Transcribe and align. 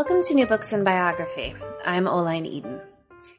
Welcome 0.00 0.22
to 0.22 0.34
New 0.34 0.46
Books 0.46 0.72
in 0.72 0.82
Biography. 0.82 1.54
I'm 1.84 2.08
Oline 2.08 2.46
Eden. 2.46 2.80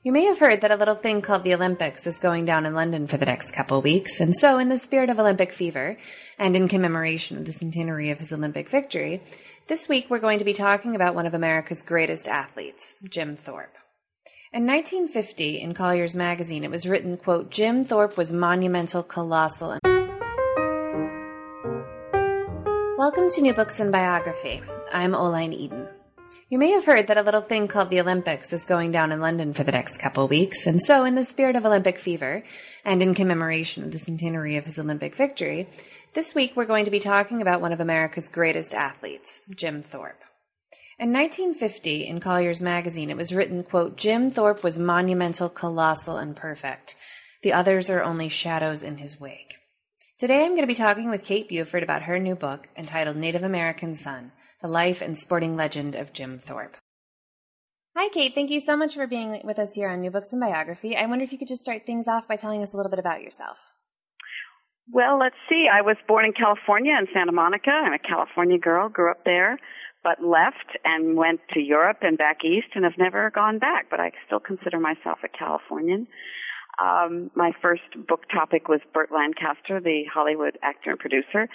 You 0.03 0.11
may 0.11 0.25
have 0.25 0.37
heard 0.37 0.61
that 0.61 0.69
a 0.69 0.75
little 0.75 0.93
thing 0.93 1.23
called 1.23 1.43
the 1.43 1.55
Olympics 1.55 2.05
is 2.05 2.19
going 2.19 2.45
down 2.45 2.67
in 2.67 2.75
London 2.75 3.07
for 3.07 3.17
the 3.17 3.25
next 3.25 3.55
couple 3.55 3.81
weeks, 3.81 4.19
and 4.19 4.35
so, 4.35 4.59
in 4.59 4.69
the 4.69 4.77
spirit 4.77 5.09
of 5.09 5.17
Olympic 5.17 5.53
fever, 5.53 5.97
and 6.37 6.55
in 6.55 6.67
commemoration 6.67 7.39
of 7.39 7.45
the 7.45 7.51
centenary 7.51 8.11
of 8.11 8.19
his 8.19 8.31
Olympic 8.31 8.69
victory, 8.69 9.23
this 9.69 9.89
week 9.89 10.05
we're 10.07 10.19
going 10.19 10.37
to 10.37 10.45
be 10.45 10.53
talking 10.53 10.95
about 10.95 11.15
one 11.15 11.25
of 11.25 11.33
America's 11.33 11.81
greatest 11.81 12.27
athletes, 12.27 12.95
Jim 13.09 13.35
Thorpe. 13.35 13.75
In 14.53 14.67
1950, 14.67 15.59
in 15.59 15.73
Collier's 15.73 16.15
magazine, 16.15 16.63
it 16.63 16.69
was 16.69 16.87
written, 16.87 17.17
quote, 17.17 17.49
Jim 17.49 17.83
Thorpe 17.83 18.17
was 18.17 18.31
monumental, 18.31 19.01
colossal, 19.01 19.71
and 19.71 19.81
Welcome 22.99 23.31
to 23.31 23.41
New 23.41 23.53
Books 23.55 23.79
in 23.79 23.89
Biography. 23.89 24.61
I'm 24.93 25.15
Oline 25.15 25.53
Eden. 25.53 25.87
You 26.51 26.57
may 26.57 26.71
have 26.71 26.83
heard 26.83 27.07
that 27.07 27.15
a 27.15 27.21
little 27.21 27.39
thing 27.39 27.69
called 27.69 27.89
the 27.89 28.01
Olympics 28.01 28.51
is 28.51 28.65
going 28.65 28.91
down 28.91 29.13
in 29.13 29.21
London 29.21 29.53
for 29.53 29.63
the 29.63 29.71
next 29.71 29.99
couple 29.99 30.27
weeks, 30.27 30.67
and 30.67 30.81
so, 30.81 31.05
in 31.05 31.15
the 31.15 31.23
spirit 31.23 31.55
of 31.55 31.65
Olympic 31.65 31.97
fever, 31.97 32.43
and 32.83 33.01
in 33.01 33.13
commemoration 33.13 33.85
of 33.85 33.93
the 33.93 33.97
centenary 33.97 34.57
of 34.57 34.65
his 34.65 34.77
Olympic 34.77 35.15
victory, 35.15 35.69
this 36.13 36.35
week 36.35 36.51
we're 36.53 36.65
going 36.65 36.83
to 36.83 36.91
be 36.91 36.99
talking 36.99 37.41
about 37.41 37.61
one 37.61 37.71
of 37.71 37.79
America's 37.79 38.27
greatest 38.27 38.73
athletes, 38.73 39.41
Jim 39.55 39.81
Thorpe. 39.81 40.25
In 40.99 41.13
1950, 41.13 42.05
in 42.05 42.19
Collier's 42.19 42.61
magazine, 42.61 43.09
it 43.09 43.15
was 43.15 43.33
written, 43.33 43.63
quote, 43.63 43.95
Jim 43.95 44.29
Thorpe 44.29 44.61
was 44.61 44.77
monumental, 44.77 45.47
colossal, 45.47 46.17
and 46.17 46.35
perfect. 46.35 46.97
The 47.43 47.53
others 47.53 47.89
are 47.89 48.03
only 48.03 48.27
shadows 48.27 48.83
in 48.83 48.97
his 48.97 49.21
wake. 49.21 49.55
Today 50.19 50.43
I'm 50.43 50.51
going 50.51 50.63
to 50.63 50.67
be 50.67 50.75
talking 50.75 51.09
with 51.09 51.23
Kate 51.23 51.47
Buford 51.47 51.81
about 51.81 52.03
her 52.03 52.19
new 52.19 52.35
book 52.35 52.67
entitled 52.75 53.15
Native 53.15 53.41
American 53.41 53.95
Son 53.95 54.33
the 54.61 54.67
life 54.67 55.01
and 55.01 55.17
sporting 55.17 55.55
legend 55.55 55.95
of 55.95 56.13
Jim 56.13 56.39
Thorpe. 56.39 56.77
Hi, 57.95 58.09
Kate. 58.09 58.33
Thank 58.33 58.51
you 58.51 58.59
so 58.59 58.77
much 58.77 58.95
for 58.95 59.05
being 59.05 59.41
with 59.43 59.59
us 59.59 59.73
here 59.73 59.89
on 59.89 60.01
New 60.01 60.11
Books 60.11 60.31
and 60.31 60.39
Biography. 60.39 60.95
I 60.95 61.05
wonder 61.07 61.25
if 61.25 61.31
you 61.31 61.37
could 61.37 61.47
just 61.47 61.63
start 61.63 61.85
things 61.85 62.07
off 62.07 62.27
by 62.27 62.37
telling 62.37 62.63
us 62.63 62.73
a 62.73 62.77
little 62.77 62.89
bit 62.89 62.99
about 62.99 63.21
yourself. 63.21 63.73
Well, 64.89 65.19
let's 65.19 65.35
see. 65.49 65.67
I 65.71 65.81
was 65.81 65.97
born 66.07 66.25
in 66.25 66.33
California 66.33 66.93
in 66.97 67.07
Santa 67.13 67.31
Monica. 67.31 67.71
I'm 67.71 67.93
a 67.93 67.99
California 67.99 68.57
girl, 68.57 68.87
grew 68.87 69.11
up 69.11 69.25
there, 69.25 69.57
but 70.03 70.23
left 70.23 70.77
and 70.85 71.17
went 71.17 71.41
to 71.53 71.59
Europe 71.59 71.97
and 72.01 72.17
back 72.17 72.39
east 72.45 72.67
and 72.75 72.83
have 72.83 72.97
never 72.97 73.31
gone 73.31 73.59
back, 73.59 73.87
but 73.89 73.99
I 73.99 74.11
still 74.25 74.39
consider 74.39 74.79
myself 74.79 75.19
a 75.23 75.29
Californian. 75.29 76.07
Um, 76.81 77.29
my 77.35 77.51
first 77.61 77.83
book 78.07 78.21
topic 78.33 78.67
was 78.67 78.79
Burt 78.93 79.09
Lancaster, 79.11 79.79
the 79.79 80.03
Hollywood 80.11 80.57
actor 80.63 80.91
and 80.91 80.99
producer. 80.99 81.47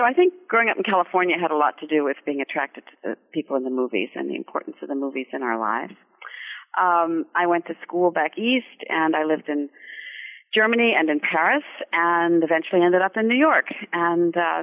So 0.00 0.06
I 0.06 0.14
think 0.14 0.32
growing 0.48 0.70
up 0.70 0.78
in 0.78 0.82
California 0.82 1.36
had 1.38 1.50
a 1.50 1.56
lot 1.56 1.76
to 1.80 1.86
do 1.86 2.04
with 2.04 2.16
being 2.24 2.40
attracted 2.40 2.84
to 2.86 2.92
the 3.04 3.16
people 3.34 3.56
in 3.56 3.64
the 3.64 3.70
movies 3.70 4.08
and 4.14 4.30
the 4.30 4.34
importance 4.34 4.76
of 4.80 4.88
the 4.88 4.94
movies 4.94 5.26
in 5.30 5.42
our 5.42 5.60
lives. 5.60 5.92
Um, 6.80 7.26
I 7.36 7.46
went 7.46 7.66
to 7.66 7.74
school 7.82 8.10
back 8.10 8.38
east 8.38 8.80
and 8.88 9.14
I 9.14 9.24
lived 9.24 9.50
in 9.50 9.68
Germany 10.54 10.94
and 10.98 11.10
in 11.10 11.20
Paris 11.20 11.64
and 11.92 12.42
eventually 12.42 12.80
ended 12.80 13.02
up 13.02 13.18
in 13.18 13.28
New 13.28 13.36
York 13.36 13.66
and 13.92 14.34
uh, 14.34 14.62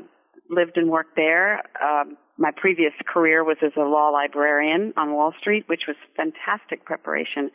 lived 0.49 0.75
and 0.75 0.89
worked 0.89 1.15
there. 1.15 1.61
Um, 1.83 2.17
my 2.39 2.49
previous 2.57 2.93
career 3.07 3.43
was 3.43 3.57
as 3.61 3.73
a 3.77 3.81
law 3.81 4.09
librarian 4.09 4.91
on 4.97 5.13
Wall 5.13 5.35
Street, 5.39 5.65
which 5.67 5.83
was 5.87 5.97
fantastic 6.15 6.83
preparation 6.83 7.51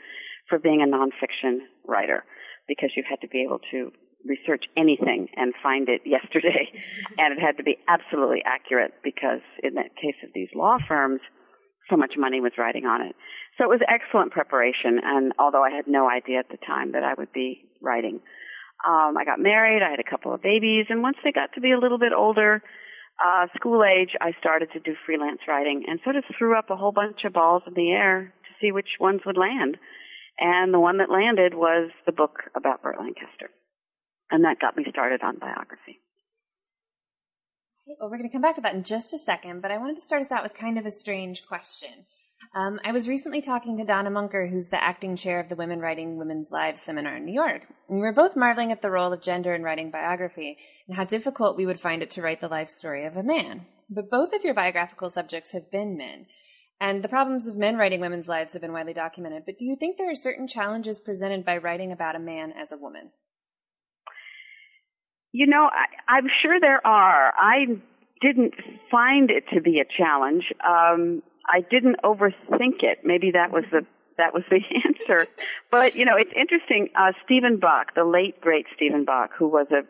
for 0.48 0.60
being 0.60 0.82
a 0.82 0.86
nonfiction 0.86 1.66
writer 1.84 2.22
because 2.68 2.90
you 2.96 3.02
had 3.10 3.20
to 3.22 3.28
be 3.28 3.42
able 3.42 3.58
to 3.72 3.90
research 4.24 4.64
anything 4.76 5.28
and 5.36 5.54
find 5.62 5.88
it 5.88 6.02
yesterday. 6.04 6.70
and 7.18 7.36
it 7.36 7.40
had 7.40 7.56
to 7.56 7.62
be 7.62 7.78
absolutely 7.88 8.42
accurate 8.44 8.92
because 9.02 9.42
in 9.62 9.74
the 9.74 9.84
case 10.00 10.16
of 10.24 10.30
these 10.34 10.48
law 10.54 10.78
firms, 10.86 11.20
so 11.90 11.96
much 11.96 12.14
money 12.16 12.40
was 12.40 12.52
riding 12.58 12.84
on 12.86 13.02
it. 13.02 13.14
So 13.58 13.64
it 13.64 13.68
was 13.68 13.80
excellent 13.88 14.32
preparation. 14.32 15.00
And 15.02 15.32
although 15.38 15.62
I 15.62 15.70
had 15.70 15.86
no 15.86 16.08
idea 16.08 16.38
at 16.38 16.48
the 16.48 16.58
time 16.64 16.92
that 16.92 17.04
I 17.04 17.14
would 17.14 17.32
be 17.32 17.68
writing, 17.80 18.20
um, 18.86 19.16
I 19.16 19.24
got 19.24 19.38
married. 19.38 19.82
I 19.82 19.90
had 19.90 20.00
a 20.00 20.08
couple 20.08 20.34
of 20.34 20.42
babies. 20.42 20.86
And 20.88 21.02
once 21.02 21.16
they 21.22 21.32
got 21.32 21.52
to 21.54 21.60
be 21.60 21.72
a 21.72 21.78
little 21.78 21.98
bit 21.98 22.12
older, 22.16 22.62
uh, 23.22 23.46
school 23.54 23.84
age, 23.84 24.16
I 24.20 24.32
started 24.40 24.70
to 24.72 24.80
do 24.80 24.94
freelance 25.06 25.40
writing 25.46 25.84
and 25.86 26.00
sort 26.02 26.16
of 26.16 26.24
threw 26.38 26.56
up 26.56 26.70
a 26.70 26.76
whole 26.76 26.92
bunch 26.92 27.24
of 27.24 27.32
balls 27.32 27.62
in 27.66 27.74
the 27.74 27.90
air 27.90 28.32
to 28.42 28.50
see 28.60 28.72
which 28.72 28.98
ones 28.98 29.20
would 29.26 29.36
land. 29.36 29.76
And 30.38 30.72
the 30.72 30.80
one 30.80 30.98
that 30.98 31.10
landed 31.10 31.54
was 31.54 31.90
the 32.06 32.12
book 32.12 32.40
about 32.56 32.82
Burt 32.82 32.96
Lancaster. 32.98 33.50
And 34.32 34.44
that 34.44 34.58
got 34.58 34.76
me 34.76 34.84
started 34.88 35.22
on 35.22 35.38
biography. 35.38 36.00
Well, 37.86 38.10
we're 38.10 38.16
going 38.16 38.30
to 38.30 38.32
come 38.32 38.40
back 38.40 38.54
to 38.54 38.62
that 38.62 38.74
in 38.74 38.82
just 38.82 39.12
a 39.12 39.18
second, 39.18 39.60
but 39.60 39.70
I 39.70 39.76
wanted 39.76 39.96
to 39.96 40.02
start 40.02 40.22
us 40.22 40.32
out 40.32 40.42
with 40.42 40.54
kind 40.54 40.78
of 40.78 40.86
a 40.86 40.90
strange 40.90 41.44
question. 41.46 41.90
Um, 42.54 42.80
I 42.82 42.92
was 42.92 43.08
recently 43.08 43.42
talking 43.42 43.76
to 43.76 43.84
Dona 43.84 44.10
Munker, 44.10 44.50
who's 44.50 44.68
the 44.68 44.82
acting 44.82 45.16
chair 45.16 45.38
of 45.38 45.50
the 45.50 45.54
Women 45.54 45.80
Writing 45.80 46.16
Women's 46.16 46.50
Lives 46.50 46.80
seminar 46.80 47.16
in 47.16 47.26
New 47.26 47.34
York. 47.34 47.62
And 47.88 47.98
we 47.98 48.02
were 48.02 48.12
both 48.12 48.34
marveling 48.34 48.72
at 48.72 48.80
the 48.80 48.90
role 48.90 49.12
of 49.12 49.20
gender 49.20 49.54
in 49.54 49.62
writing 49.62 49.90
biography 49.90 50.56
and 50.88 50.96
how 50.96 51.04
difficult 51.04 51.58
we 51.58 51.66
would 51.66 51.78
find 51.78 52.02
it 52.02 52.10
to 52.12 52.22
write 52.22 52.40
the 52.40 52.48
life 52.48 52.70
story 52.70 53.04
of 53.04 53.16
a 53.16 53.22
man. 53.22 53.66
But 53.90 54.10
both 54.10 54.32
of 54.32 54.44
your 54.44 54.54
biographical 54.54 55.10
subjects 55.10 55.52
have 55.52 55.70
been 55.70 55.98
men. 55.98 56.26
And 56.80 57.04
the 57.04 57.08
problems 57.08 57.46
of 57.46 57.56
men 57.56 57.76
writing 57.76 58.00
women's 58.00 58.28
lives 58.28 58.54
have 58.54 58.62
been 58.62 58.72
widely 58.72 58.94
documented. 58.94 59.44
But 59.44 59.58
do 59.58 59.66
you 59.66 59.76
think 59.76 59.98
there 59.98 60.10
are 60.10 60.16
certain 60.16 60.48
challenges 60.48 61.00
presented 61.00 61.44
by 61.44 61.58
writing 61.58 61.92
about 61.92 62.16
a 62.16 62.20
man 62.20 62.52
as 62.52 62.72
a 62.72 62.78
woman? 62.78 63.10
You 65.32 65.46
know, 65.46 65.70
I, 65.72 66.16
I'm 66.16 66.26
sure 66.42 66.60
there 66.60 66.86
are. 66.86 67.32
I 67.36 67.66
didn't 68.20 68.54
find 68.90 69.30
it 69.30 69.44
to 69.52 69.60
be 69.60 69.80
a 69.80 69.84
challenge. 69.84 70.44
Um, 70.66 71.22
I 71.46 71.60
didn't 71.68 71.96
overthink 72.04 72.82
it. 72.82 73.00
Maybe 73.04 73.32
that 73.32 73.50
was 73.50 73.64
the 73.72 73.84
that 74.18 74.34
was 74.34 74.44
the 74.50 74.60
answer. 74.84 75.26
But 75.70 75.96
you 75.96 76.04
know, 76.04 76.16
it's 76.16 76.32
interesting. 76.36 76.88
Uh, 76.94 77.12
Steven 77.24 77.58
Bach, 77.58 77.94
the 77.94 78.04
late 78.04 78.40
great 78.40 78.66
Steven 78.76 79.04
Bach, 79.04 79.30
who 79.36 79.48
was 79.48 79.66
a 79.70 79.82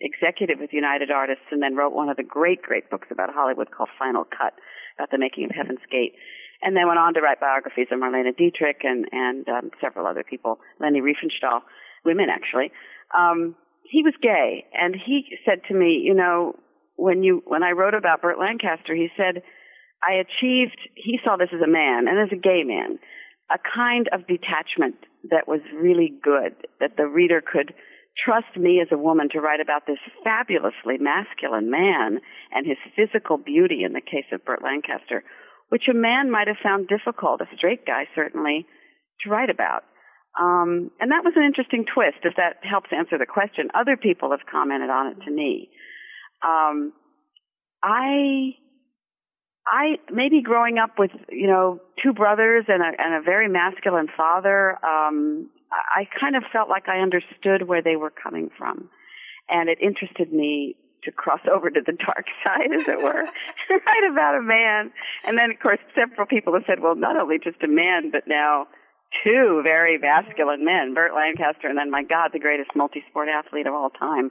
executive 0.00 0.58
with 0.60 0.72
United 0.72 1.10
Artists 1.10 1.44
and 1.50 1.62
then 1.62 1.76
wrote 1.76 1.92
one 1.92 2.08
of 2.08 2.16
the 2.16 2.22
great 2.22 2.62
great 2.62 2.90
books 2.90 3.08
about 3.10 3.32
Hollywood 3.32 3.70
called 3.70 3.90
Final 3.98 4.24
Cut, 4.24 4.54
about 4.96 5.10
the 5.10 5.18
making 5.18 5.44
of 5.44 5.50
Heaven's 5.54 5.84
Gate, 5.90 6.14
and 6.62 6.76
then 6.76 6.86
went 6.86 6.98
on 6.98 7.14
to 7.14 7.20
write 7.20 7.40
biographies 7.40 7.88
of 7.90 8.00
Marlene 8.00 8.36
Dietrich 8.36 8.82
and 8.82 9.06
and 9.12 9.48
um, 9.48 9.70
several 9.80 10.06
other 10.06 10.24
people, 10.24 10.58
Leni 10.80 11.00
Riefenstahl, 11.00 11.60
women 12.04 12.28
actually. 12.30 12.72
Um, 13.16 13.54
he 13.90 14.02
was 14.02 14.14
gay, 14.20 14.64
and 14.74 14.94
he 14.94 15.24
said 15.44 15.60
to 15.68 15.74
me, 15.74 16.02
you 16.04 16.14
know, 16.14 16.56
when 16.96 17.22
you 17.22 17.42
when 17.46 17.62
I 17.62 17.72
wrote 17.72 17.94
about 17.94 18.22
Burt 18.22 18.38
Lancaster, 18.38 18.94
he 18.94 19.08
said, 19.16 19.42
I 20.02 20.14
achieved. 20.14 20.78
He 20.94 21.18
saw 21.24 21.36
this 21.36 21.50
as 21.54 21.62
a 21.62 21.70
man 21.70 22.06
and 22.08 22.18
as 22.18 22.32
a 22.32 22.40
gay 22.40 22.62
man, 22.64 22.98
a 23.50 23.58
kind 23.58 24.08
of 24.12 24.26
detachment 24.26 24.96
that 25.30 25.48
was 25.48 25.60
really 25.74 26.12
good, 26.22 26.54
that 26.80 26.96
the 26.96 27.06
reader 27.06 27.40
could 27.40 27.72
trust 28.24 28.56
me 28.56 28.80
as 28.82 28.88
a 28.90 28.98
woman 28.98 29.28
to 29.30 29.40
write 29.40 29.60
about 29.60 29.86
this 29.86 30.02
fabulously 30.24 30.98
masculine 30.98 31.70
man 31.70 32.18
and 32.52 32.66
his 32.66 32.78
physical 32.96 33.38
beauty 33.38 33.84
in 33.84 33.92
the 33.92 34.00
case 34.00 34.26
of 34.32 34.44
Burt 34.44 34.62
Lancaster, 34.62 35.22
which 35.68 35.88
a 35.88 35.94
man 35.94 36.30
might 36.30 36.48
have 36.48 36.62
found 36.62 36.88
difficult, 36.88 37.40
a 37.40 37.56
straight 37.56 37.86
guy 37.86 38.04
certainly, 38.14 38.66
to 39.22 39.30
write 39.30 39.50
about. 39.50 39.84
Um, 40.38 40.90
and 41.00 41.10
that 41.10 41.24
was 41.24 41.34
an 41.36 41.42
interesting 41.42 41.84
twist, 41.92 42.18
if 42.22 42.36
that 42.36 42.58
helps 42.62 42.90
answer 42.96 43.18
the 43.18 43.26
question. 43.26 43.68
Other 43.74 43.96
people 43.96 44.30
have 44.30 44.46
commented 44.50 44.88
on 44.88 45.08
it 45.08 45.24
to 45.24 45.30
me. 45.30 45.68
Um, 46.46 46.92
I, 47.82 48.54
I 49.66 49.98
maybe 50.12 50.40
growing 50.42 50.78
up 50.78 50.98
with 50.98 51.10
you 51.30 51.48
know 51.48 51.80
two 52.02 52.12
brothers 52.12 52.66
and 52.68 52.82
a, 52.82 52.90
and 53.02 53.14
a 53.14 53.22
very 53.22 53.48
masculine 53.48 54.08
father, 54.16 54.78
um, 54.84 55.50
I 55.72 56.06
kind 56.20 56.36
of 56.36 56.44
felt 56.52 56.68
like 56.68 56.88
I 56.88 57.00
understood 57.00 57.66
where 57.66 57.82
they 57.82 57.96
were 57.96 58.10
coming 58.10 58.50
from, 58.56 58.88
and 59.48 59.68
it 59.68 59.78
interested 59.80 60.32
me 60.32 60.76
to 61.04 61.12
cross 61.12 61.40
over 61.52 61.70
to 61.70 61.80
the 61.84 61.92
dark 61.92 62.26
side, 62.44 62.72
as 62.78 62.86
it 62.86 63.02
were, 63.02 63.24
write 63.70 64.10
about 64.10 64.36
a 64.36 64.42
man. 64.42 64.92
And 65.24 65.36
then, 65.36 65.50
of 65.50 65.58
course, 65.60 65.78
several 65.94 66.26
people 66.26 66.54
have 66.54 66.64
said, 66.66 66.80
well, 66.80 66.94
not 66.94 67.16
only 67.16 67.38
just 67.42 67.62
a 67.62 67.68
man, 67.68 68.10
but 68.10 68.26
now 68.26 68.66
two 69.24 69.62
very 69.64 69.98
masculine 69.98 70.64
men, 70.64 70.94
Burt 70.94 71.12
Lancaster, 71.14 71.68
and 71.68 71.78
then 71.78 71.90
my 71.90 72.02
God, 72.02 72.30
the 72.32 72.38
greatest 72.38 72.70
multi-sport 72.74 73.28
athlete 73.28 73.66
of 73.66 73.74
all 73.74 73.90
time, 73.90 74.30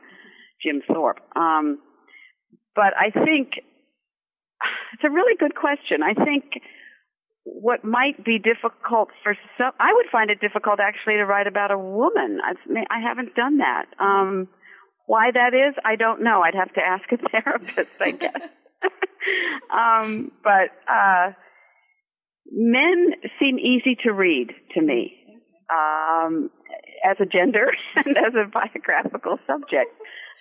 Jim 0.61 0.81
Thorpe. 0.87 1.19
Um, 1.35 1.79
but 2.75 2.93
I 2.97 3.09
think 3.11 3.53
it's 4.93 5.03
a 5.03 5.09
really 5.09 5.35
good 5.39 5.55
question. 5.55 6.03
I 6.03 6.13
think 6.13 6.45
what 7.43 7.83
might 7.83 8.23
be 8.23 8.39
difficult 8.39 9.09
for 9.23 9.35
some, 9.57 9.71
I 9.79 9.93
would 9.93 10.07
find 10.11 10.29
it 10.29 10.39
difficult 10.41 10.79
actually 10.79 11.15
to 11.15 11.25
write 11.25 11.47
about 11.47 11.71
a 11.71 11.77
woman. 11.77 12.39
I've, 12.43 12.57
I 12.89 12.99
haven't 13.01 13.35
done 13.35 13.59
that. 13.59 13.85
Um, 13.99 14.47
why 15.05 15.31
that 15.31 15.53
is, 15.53 15.75
I 15.85 15.95
don't 15.95 16.21
know. 16.21 16.41
I'd 16.41 16.55
have 16.55 16.73
to 16.73 16.81
ask 16.81 17.05
a 17.11 17.17
therapist, 17.31 17.89
I 18.01 18.11
guess. 18.11 18.49
um, 19.73 20.31
but 20.43 20.69
uh, 20.91 21.31
men 22.51 23.13
seem 23.39 23.59
easy 23.59 23.97
to 24.03 24.11
read 24.11 24.51
to 24.73 24.81
me 24.81 25.13
um, 25.69 26.49
as 27.03 27.17
a 27.19 27.25
gender 27.25 27.71
and 27.95 28.17
as 28.17 28.33
a 28.35 28.49
biographical 28.49 29.37
subject. 29.47 29.91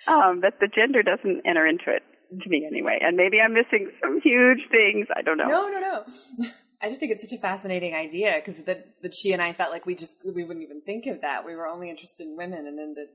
Um, 0.07 0.41
but 0.41 0.59
the 0.59 0.67
gender 0.67 1.01
doesn't 1.03 1.41
enter 1.45 1.65
into 1.65 1.85
it 1.87 2.03
to 2.43 2.49
me 2.49 2.67
anyway. 2.69 2.99
And 3.01 3.17
maybe 3.17 3.37
I'm 3.39 3.53
missing 3.53 3.89
some 4.01 4.21
huge 4.21 4.59
things. 4.69 5.07
I 5.15 5.21
don't 5.21 5.37
know. 5.37 5.47
No, 5.47 5.69
no, 5.69 5.79
no. 5.79 6.47
I 6.81 6.89
just 6.89 6.99
think 6.99 7.11
it's 7.11 7.27
such 7.27 7.37
a 7.37 7.41
fascinating 7.41 7.95
idea 7.95 8.35
because 8.35 8.63
that 8.65 9.01
that 9.01 9.15
she 9.15 9.33
and 9.33 9.41
I 9.41 9.51
felt 9.53 9.71
like 9.71 9.87
we 9.87 9.95
just 9.95 10.17
we 10.23 10.43
wouldn't 10.43 10.63
even 10.63 10.81
think 10.81 11.07
of 11.07 11.21
that. 11.21 11.43
We 11.43 11.55
were 11.55 11.65
only 11.65 11.89
interested 11.89 12.27
in 12.27 12.37
women, 12.37 12.67
and 12.67 12.77
then 12.77 12.93
the 12.93 13.07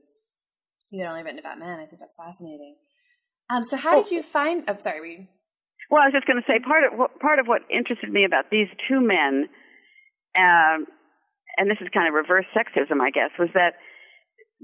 you 0.91 1.01
had 1.01 1.09
only 1.09 1.23
written 1.23 1.39
about 1.39 1.59
men. 1.59 1.79
I 1.79 1.85
think 1.85 2.01
that's 2.01 2.17
fascinating. 2.17 2.75
Um, 3.49 3.63
so 3.63 3.77
how 3.77 3.97
oh. 3.97 4.03
did 4.03 4.11
you 4.11 4.21
find? 4.21 4.63
Oh, 4.67 4.75
sorry, 4.79 5.01
we. 5.01 5.29
Well, 5.93 6.01
I 6.01 6.09
was 6.09 6.17
just 6.17 6.25
going 6.25 6.41
to 6.41 6.49
say 6.49 6.57
part 6.57 6.89
of 6.89 6.97
what, 6.97 7.21
part 7.21 7.37
of 7.37 7.45
what 7.45 7.61
interested 7.69 8.09
me 8.09 8.25
about 8.25 8.49
these 8.49 8.65
two 8.89 8.97
men, 8.97 9.45
um, 10.33 10.89
and 11.53 11.69
this 11.69 11.77
is 11.85 11.93
kind 11.93 12.09
of 12.09 12.17
reverse 12.17 12.49
sexism, 12.49 12.97
I 12.97 13.13
guess, 13.13 13.29
was 13.37 13.53
that 13.53 13.77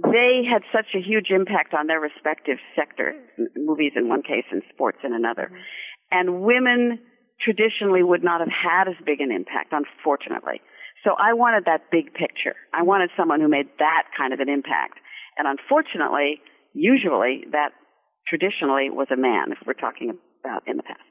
they 0.02 0.42
had 0.42 0.66
such 0.74 0.90
a 0.98 1.06
huge 1.06 1.30
impact 1.30 1.78
on 1.78 1.86
their 1.86 2.02
respective 2.02 2.58
sectors, 2.74 3.14
movies 3.54 3.94
in 3.94 4.10
one 4.10 4.26
case 4.26 4.50
and 4.50 4.66
sports 4.74 5.06
in 5.06 5.14
another. 5.14 5.54
Mm-hmm. 5.54 6.18
And 6.18 6.42
women 6.42 6.98
traditionally 7.46 8.02
would 8.02 8.26
not 8.26 8.42
have 8.42 8.50
had 8.50 8.90
as 8.90 8.98
big 9.06 9.22
an 9.22 9.30
impact, 9.30 9.70
unfortunately. 9.70 10.66
So 11.06 11.14
I 11.14 11.38
wanted 11.38 11.70
that 11.70 11.94
big 11.94 12.10
picture. 12.18 12.58
I 12.74 12.82
wanted 12.82 13.14
someone 13.14 13.38
who 13.38 13.54
made 13.54 13.70
that 13.78 14.10
kind 14.18 14.34
of 14.34 14.42
an 14.42 14.50
impact. 14.50 14.98
And 15.38 15.46
unfortunately, 15.46 16.42
usually 16.74 17.46
that 17.54 17.78
traditionally 18.26 18.90
was 18.90 19.14
a 19.14 19.16
man, 19.16 19.54
if 19.54 19.62
we're 19.62 19.78
talking 19.78 20.18
about 20.42 20.66
in 20.66 20.78
the 20.78 20.84
past. 20.90 21.06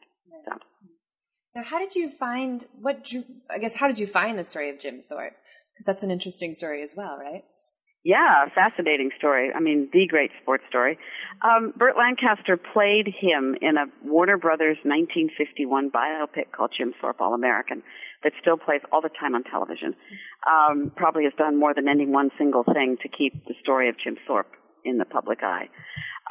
So, 0.50 0.58
so 1.50 1.62
how 1.62 1.78
did 1.78 1.94
you 1.94 2.08
find 2.08 2.64
what 2.80 3.04
drew, 3.04 3.24
I 3.50 3.58
guess, 3.58 3.76
how 3.76 3.86
did 3.86 3.98
you 3.98 4.06
find 4.06 4.38
the 4.38 4.44
story 4.44 4.70
of 4.70 4.78
Jim 4.78 5.02
Thorpe? 5.08 5.34
Because 5.74 5.86
that's 5.86 6.02
an 6.02 6.10
interesting 6.10 6.54
story 6.54 6.82
as 6.82 6.94
well, 6.96 7.18
right? 7.18 7.44
Yeah, 8.04 8.46
fascinating 8.54 9.10
story. 9.18 9.50
I 9.54 9.60
mean, 9.60 9.90
the 9.92 10.06
great 10.08 10.30
sports 10.40 10.64
story. 10.68 10.98
Um, 11.42 11.74
Burt 11.76 11.94
Lancaster 11.98 12.56
played 12.56 13.06
him 13.06 13.56
in 13.60 13.76
a 13.76 13.86
Warner 14.02 14.38
Brothers 14.38 14.78
1951 14.84 15.90
biopic 15.90 16.52
called 16.56 16.72
Jim 16.76 16.94
Thorpe 17.00 17.20
All 17.20 17.34
American 17.34 17.82
that 18.22 18.32
still 18.40 18.56
plays 18.56 18.80
all 18.92 19.00
the 19.00 19.10
time 19.10 19.34
on 19.34 19.44
television. 19.44 19.94
Um, 20.46 20.90
probably 20.96 21.24
has 21.24 21.32
done 21.36 21.58
more 21.58 21.74
than 21.74 21.88
any 21.88 22.06
one 22.06 22.30
single 22.38 22.64
thing 22.64 22.96
to 23.02 23.08
keep 23.08 23.44
the 23.46 23.54
story 23.62 23.88
of 23.88 23.96
Jim 24.02 24.16
Thorpe 24.26 24.52
in 24.84 24.98
the 24.98 25.04
public 25.04 25.40
eye. 25.42 25.68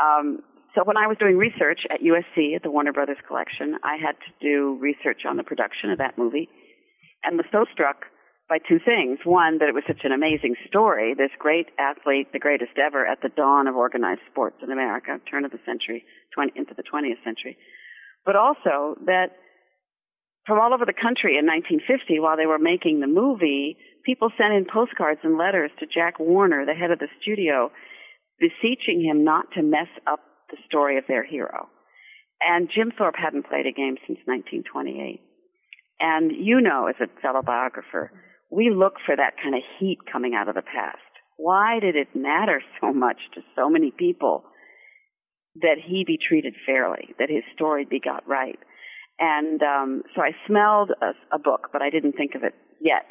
Um, 0.01 0.39
so 0.77 0.83
when 0.85 0.95
I 0.95 1.07
was 1.07 1.17
doing 1.17 1.37
research 1.37 1.89
at 1.89 2.05
USC 2.05 2.53
at 2.55 2.61
the 2.61 2.69
Warner 2.69 2.93
Brothers 2.93 3.17
collection, 3.27 3.81
I 3.81 3.97
had 3.97 4.13
to 4.13 4.31
do 4.39 4.77
research 4.77 5.25
on 5.27 5.35
the 5.35 5.43
production 5.43 5.89
of 5.89 5.97
that 5.97 6.19
movie 6.19 6.49
and 7.23 7.35
was 7.35 7.49
so 7.51 7.65
struck 7.73 8.05
by 8.47 8.59
two 8.61 8.77
things. 8.77 9.17
One, 9.25 9.57
that 9.57 9.69
it 9.69 9.73
was 9.73 9.89
such 9.89 10.05
an 10.05 10.11
amazing 10.11 10.53
story. 10.69 11.15
This 11.17 11.33
great 11.39 11.73
athlete, 11.81 12.29
the 12.31 12.37
greatest 12.37 12.77
ever 12.77 13.07
at 13.07 13.25
the 13.25 13.33
dawn 13.33 13.65
of 13.65 13.75
organized 13.75 14.21
sports 14.29 14.57
in 14.61 14.71
America, 14.71 15.17
turn 15.25 15.45
of 15.45 15.51
the 15.51 15.59
century, 15.65 16.05
20, 16.35 16.53
into 16.55 16.77
the 16.77 16.85
20th 16.85 17.23
century. 17.25 17.57
But 18.23 18.35
also 18.35 19.01
that 19.09 19.33
from 20.45 20.61
all 20.61 20.75
over 20.75 20.85
the 20.85 20.93
country 20.93 21.41
in 21.41 21.49
1950, 21.49 22.21
while 22.21 22.37
they 22.37 22.45
were 22.45 22.61
making 22.61 23.01
the 23.01 23.09
movie, 23.09 23.77
people 24.05 24.29
sent 24.37 24.53
in 24.53 24.69
postcards 24.69 25.21
and 25.23 25.41
letters 25.41 25.71
to 25.79 25.89
Jack 25.89 26.19
Warner, 26.19 26.69
the 26.69 26.77
head 26.77 26.91
of 26.91 26.99
the 26.99 27.09
studio, 27.19 27.71
beseeching 28.37 29.01
him 29.01 29.25
not 29.25 29.49
to 29.57 29.63
mess 29.63 29.89
up 30.05 30.21
the 30.49 30.57
story 30.65 30.97
of 30.97 31.05
their 31.07 31.25
hero. 31.25 31.69
And 32.41 32.69
Jim 32.73 32.91
Thorpe 32.95 33.15
hadn't 33.17 33.47
played 33.47 33.65
a 33.65 33.71
game 33.71 33.97
since 34.05 34.19
1928. 34.25 35.21
And 35.99 36.31
you 36.31 36.61
know, 36.61 36.87
as 36.87 36.95
a 37.01 37.21
fellow 37.21 37.41
biographer, 37.41 38.11
we 38.51 38.69
look 38.69 38.93
for 39.05 39.15
that 39.15 39.35
kind 39.41 39.55
of 39.55 39.61
heat 39.79 39.97
coming 40.11 40.33
out 40.35 40.47
of 40.47 40.55
the 40.55 40.61
past. 40.61 41.01
Why 41.37 41.79
did 41.79 41.95
it 41.95 42.15
matter 42.15 42.61
so 42.81 42.93
much 42.93 43.17
to 43.33 43.41
so 43.55 43.69
many 43.69 43.91
people 43.91 44.43
that 45.61 45.77
he 45.83 46.03
be 46.05 46.17
treated 46.17 46.53
fairly, 46.65 47.15
that 47.17 47.29
his 47.29 47.43
story 47.55 47.85
be 47.85 47.99
got 47.99 48.27
right? 48.27 48.59
And 49.19 49.61
um, 49.63 50.03
so 50.15 50.21
I 50.21 50.31
smelled 50.45 50.91
a, 51.01 51.35
a 51.35 51.39
book, 51.39 51.69
but 51.73 51.81
I 51.81 51.89
didn't 51.89 52.13
think 52.13 52.35
of 52.35 52.43
it 52.43 52.53
yet. 52.79 53.09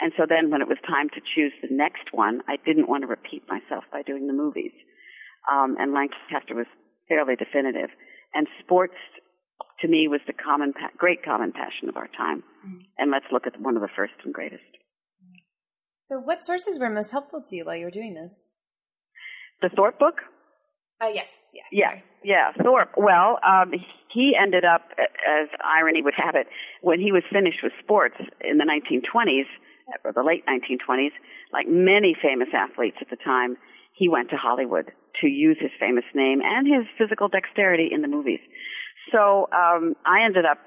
And 0.00 0.12
so 0.16 0.26
then 0.28 0.50
when 0.50 0.62
it 0.62 0.68
was 0.68 0.78
time 0.86 1.08
to 1.10 1.20
choose 1.34 1.52
the 1.62 1.74
next 1.74 2.10
one, 2.12 2.40
I 2.48 2.56
didn't 2.64 2.88
want 2.88 3.02
to 3.02 3.06
repeat 3.06 3.42
myself 3.48 3.84
by 3.92 4.02
doing 4.02 4.26
the 4.26 4.32
movies. 4.32 4.72
Um, 5.50 5.76
and 5.78 5.94
Lancaster 5.94 6.54
was 6.54 6.66
fairly 7.08 7.36
definitive. 7.36 7.90
And 8.34 8.46
sports 8.60 8.98
to 9.80 9.88
me 9.88 10.08
was 10.08 10.20
the 10.26 10.32
common, 10.32 10.72
pa- 10.72 10.90
great 10.96 11.22
common 11.22 11.52
passion 11.52 11.88
of 11.88 11.96
our 11.96 12.08
time. 12.08 12.42
Mm-hmm. 12.66 12.78
And 12.98 13.10
let's 13.10 13.26
look 13.32 13.46
at 13.46 13.60
one 13.60 13.76
of 13.76 13.82
the 13.82 13.92
first 13.94 14.14
and 14.24 14.34
greatest. 14.34 14.64
So, 16.06 16.18
what 16.18 16.42
sources 16.42 16.78
were 16.78 16.88
most 16.88 17.12
helpful 17.12 17.42
to 17.42 17.56
you 17.56 17.66
while 17.66 17.76
you 17.76 17.84
were 17.84 17.90
doing 17.90 18.14
this? 18.14 18.32
The 19.60 19.68
Thorpe 19.68 19.98
book. 19.98 20.22
Oh 21.00 21.08
yes, 21.08 21.28
yeah, 21.52 21.62
yeah, 21.70 22.00
yeah. 22.24 22.62
Thorpe. 22.62 22.94
Well, 22.96 23.38
um, 23.46 23.72
he 24.12 24.32
ended 24.40 24.64
up, 24.64 24.82
as 24.98 25.48
irony 25.62 26.02
would 26.02 26.14
have 26.16 26.34
it, 26.34 26.46
when 26.80 26.98
he 26.98 27.12
was 27.12 27.22
finished 27.30 27.58
with 27.62 27.72
sports 27.82 28.16
in 28.40 28.56
the 28.56 28.64
1920s 28.64 29.46
or 30.04 30.12
the 30.12 30.22
late 30.22 30.44
1920s, 30.46 31.12
like 31.52 31.66
many 31.68 32.16
famous 32.20 32.48
athletes 32.52 32.96
at 33.00 33.10
the 33.10 33.16
time, 33.16 33.56
he 33.98 34.08
went 34.08 34.30
to 34.30 34.36
Hollywood 34.36 34.92
to 35.20 35.26
use 35.26 35.58
his 35.60 35.72
famous 35.80 36.04
name 36.14 36.40
and 36.42 36.64
his 36.66 36.86
physical 36.96 37.28
dexterity 37.28 37.90
in 37.92 38.00
the 38.02 38.08
movies. 38.08 38.38
So 39.12 39.48
um, 39.52 39.94
I 40.06 40.24
ended 40.24 40.44
up 40.44 40.58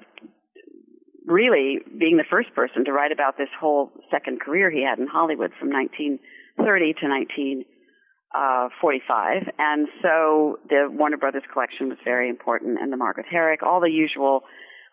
really 1.24 1.78
being 1.98 2.18
the 2.18 2.24
first 2.28 2.54
person 2.54 2.84
to 2.84 2.92
write 2.92 3.12
about 3.12 3.38
this 3.38 3.48
whole 3.58 3.90
second 4.10 4.40
career 4.40 4.70
he 4.70 4.84
had 4.84 4.98
in 4.98 5.06
Hollywood 5.06 5.52
from 5.58 5.70
1930 5.70 6.92
to 7.00 7.08
1945. 7.08 9.48
And 9.58 9.88
so 10.02 10.58
the 10.68 10.90
Warner 10.90 11.16
Brothers 11.16 11.44
collection 11.52 11.88
was 11.88 11.96
very 12.04 12.28
important, 12.28 12.78
and 12.80 12.92
the 12.92 12.98
Margaret 12.98 13.26
Herrick, 13.30 13.62
all 13.62 13.80
the 13.80 13.90
usual 13.90 14.42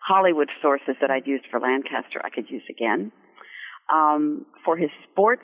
Hollywood 0.06 0.48
sources 0.62 0.94
that 1.00 1.10
I'd 1.10 1.26
used 1.26 1.46
for 1.50 1.58
Lancaster, 1.60 2.22
I 2.24 2.30
could 2.30 2.48
use 2.48 2.62
again. 2.70 3.12
Um, 3.92 4.46
for 4.64 4.76
his 4.76 4.90
sports 5.10 5.42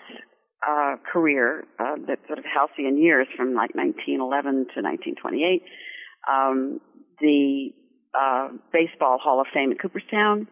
uh, 0.67 0.97
career, 1.13 1.65
uh, 1.79 1.97
that 2.07 2.19
sort 2.27 2.39
of 2.39 2.45
halcyon 2.45 2.99
years 2.99 3.27
from 3.37 3.55
like 3.55 3.75
1911 3.75 4.73
to 4.75 4.83
1928, 4.83 5.63
um, 6.31 6.81
the 7.21 7.71
uh, 8.15 8.49
Baseball 8.73 9.19
Hall 9.19 9.41
of 9.41 9.47
Fame 9.53 9.73
in 9.73 9.79
Cooperstown, 9.79 10.49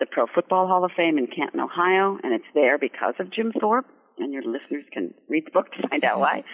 the 0.00 0.06
Pro 0.06 0.26
Football 0.34 0.66
Hall 0.66 0.84
of 0.84 0.90
Fame 0.96 1.18
in 1.18 1.26
Canton, 1.26 1.60
Ohio, 1.60 2.18
and 2.22 2.32
it's 2.32 2.48
there 2.54 2.78
because 2.78 3.14
of 3.18 3.32
Jim 3.32 3.52
Thorpe. 3.58 3.86
And 4.18 4.32
your 4.32 4.42
listeners 4.42 4.84
can 4.92 5.14
read 5.28 5.46
the 5.46 5.50
book 5.50 5.72
to 5.72 5.88
find 5.88 6.04
out 6.04 6.20
why. 6.20 6.44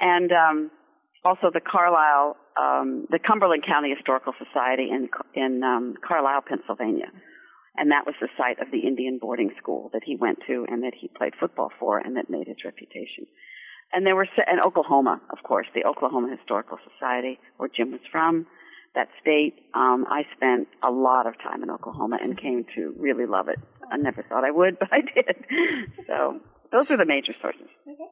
And 0.00 0.30
um, 0.32 0.70
also 1.24 1.50
the 1.52 1.60
Carlisle, 1.60 2.36
um, 2.60 3.06
the 3.10 3.18
Cumberland 3.18 3.64
County 3.66 3.92
Historical 3.94 4.32
Society 4.38 4.88
in 4.90 5.08
in 5.34 5.62
um, 5.62 5.94
Carlisle, 6.06 6.42
Pennsylvania, 6.48 7.10
and 7.78 7.90
that 7.90 8.06
was 8.06 8.14
the 8.20 8.28
site 8.36 8.60
of 8.60 8.70
the 8.70 8.86
Indian 8.86 9.18
boarding 9.20 9.50
school 9.58 9.90
that 9.92 10.02
he 10.04 10.16
went 10.16 10.38
to 10.46 10.66
and 10.68 10.82
that 10.82 10.94
he 10.98 11.08
played 11.08 11.34
football 11.38 11.70
for, 11.78 11.98
and 11.98 12.16
that 12.16 12.30
made 12.30 12.46
his 12.46 12.64
reputation. 12.64 13.26
And 13.92 14.04
there 14.04 14.16
were 14.16 14.26
and 14.46 14.60
Oklahoma, 14.60 15.20
of 15.30 15.42
course, 15.42 15.66
the 15.74 15.84
Oklahoma 15.84 16.34
Historical 16.36 16.78
Society, 16.92 17.38
where 17.56 17.68
Jim 17.68 17.92
was 17.92 18.00
from 18.10 18.46
that 18.94 19.08
state. 19.20 19.54
Um, 19.74 20.06
I 20.08 20.22
spent 20.34 20.68
a 20.82 20.90
lot 20.90 21.26
of 21.26 21.34
time 21.38 21.62
in 21.62 21.70
Oklahoma 21.70 22.18
and 22.20 22.36
came 22.36 22.64
to 22.74 22.94
really 22.98 23.26
love 23.26 23.48
it. 23.48 23.58
I 23.92 23.96
never 23.96 24.22
thought 24.22 24.44
I 24.44 24.50
would, 24.50 24.78
but 24.80 24.88
I 24.90 25.02
did. 25.02 25.36
So 26.06 26.40
those 26.72 26.90
are 26.90 26.96
the 26.96 27.06
major 27.06 27.32
sources. 27.40 27.68
Okay. 27.86 28.10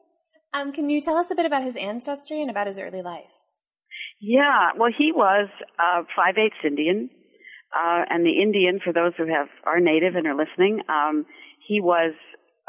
Um, 0.53 0.71
can 0.71 0.89
you 0.89 1.01
tell 1.01 1.17
us 1.17 1.29
a 1.31 1.35
bit 1.35 1.45
about 1.45 1.63
his 1.63 1.75
ancestry 1.75 2.41
and 2.41 2.49
about 2.49 2.67
his 2.67 2.79
early 2.79 3.01
life? 3.01 3.33
Yeah, 4.21 4.69
well, 4.77 4.91
he 4.97 5.11
was 5.11 5.49
uh, 5.77 6.03
five 6.15 6.37
eighths 6.37 6.63
Indian, 6.63 7.09
uh, 7.75 8.05
and 8.09 8.25
the 8.25 8.41
Indian, 8.41 8.79
for 8.83 8.93
those 8.93 9.11
who 9.17 9.27
have 9.27 9.47
are 9.65 9.81
native 9.81 10.15
and 10.15 10.25
are 10.27 10.35
listening, 10.35 10.81
um, 10.87 11.25
he 11.67 11.81
was 11.81 12.13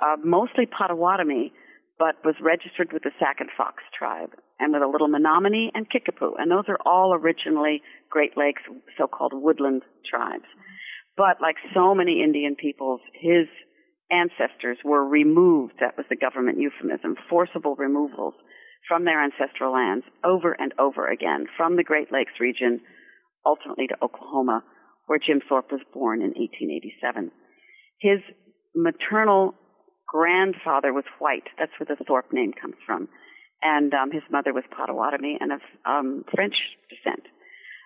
uh, 0.03 0.17
mostly 0.23 0.67
Potawatomi, 0.67 1.53
but 1.99 2.17
was 2.25 2.35
registered 2.43 2.93
with 2.93 3.05
the 3.05 3.13
Sac 3.19 3.37
and 3.39 3.49
Fox 3.57 3.83
tribe 3.97 4.31
and 4.59 4.73
with 4.73 4.83
a 4.83 4.89
little 4.89 5.09
Menominee 5.09 5.71
and 5.75 5.89
Kickapoo. 5.89 6.35
And 6.39 6.51
those 6.51 6.65
are 6.69 6.79
all 6.85 7.15
originally 7.15 7.83
Great 8.11 8.37
Lakes 8.37 8.63
so-called 8.99 9.33
woodland 9.35 9.83
tribes. 10.11 10.49
But 11.17 11.41
like 11.41 11.57
so 11.73 11.95
many 11.95 12.23
Indian 12.23 12.57
peoples, 12.57 13.01
his 13.15 13.47
ancestors 14.11 14.79
were 14.85 15.05
removed, 15.05 15.75
that 15.81 15.97
was 15.97 16.07
the 16.09 16.17
government 16.17 16.59
euphemism, 16.59 17.17
forcible 17.31 17.77
removals 17.77 18.35
from 18.89 19.05
their 19.05 19.23
ancestral 19.23 19.73
lands 19.73 20.05
over 20.25 20.53
and 20.53 20.73
over 20.79 21.09
again, 21.09 21.47
from 21.57 21.77
the 21.77 21.83
Great 21.83 22.13
Lakes 22.13 22.39
region, 22.41 22.81
ultimately 23.45 23.87
to 23.89 23.97
Oklahoma, 24.03 24.63
where 25.07 25.19
Jim 25.19 25.41
Thorpe 25.49 25.73
was 25.73 25.81
born 25.93 26.21
in 26.21 26.35
1887. 26.35 27.31
His 27.99 28.21
maternal 28.75 29.55
grandfather 30.07 30.93
was 30.93 31.05
white. 31.19 31.49
That's 31.59 31.73
where 31.79 31.87
the 31.89 32.05
Thorpe 32.05 32.33
name 32.33 32.53
comes 32.53 32.77
from. 32.85 33.09
And 33.63 33.93
um, 33.95 34.11
his 34.13 34.23
mother 34.31 34.53
was 34.53 34.65
Potawatomi 34.71 35.39
and 35.41 35.53
of 35.53 35.61
um, 35.85 36.25
French 36.35 36.55
descent. 36.91 37.27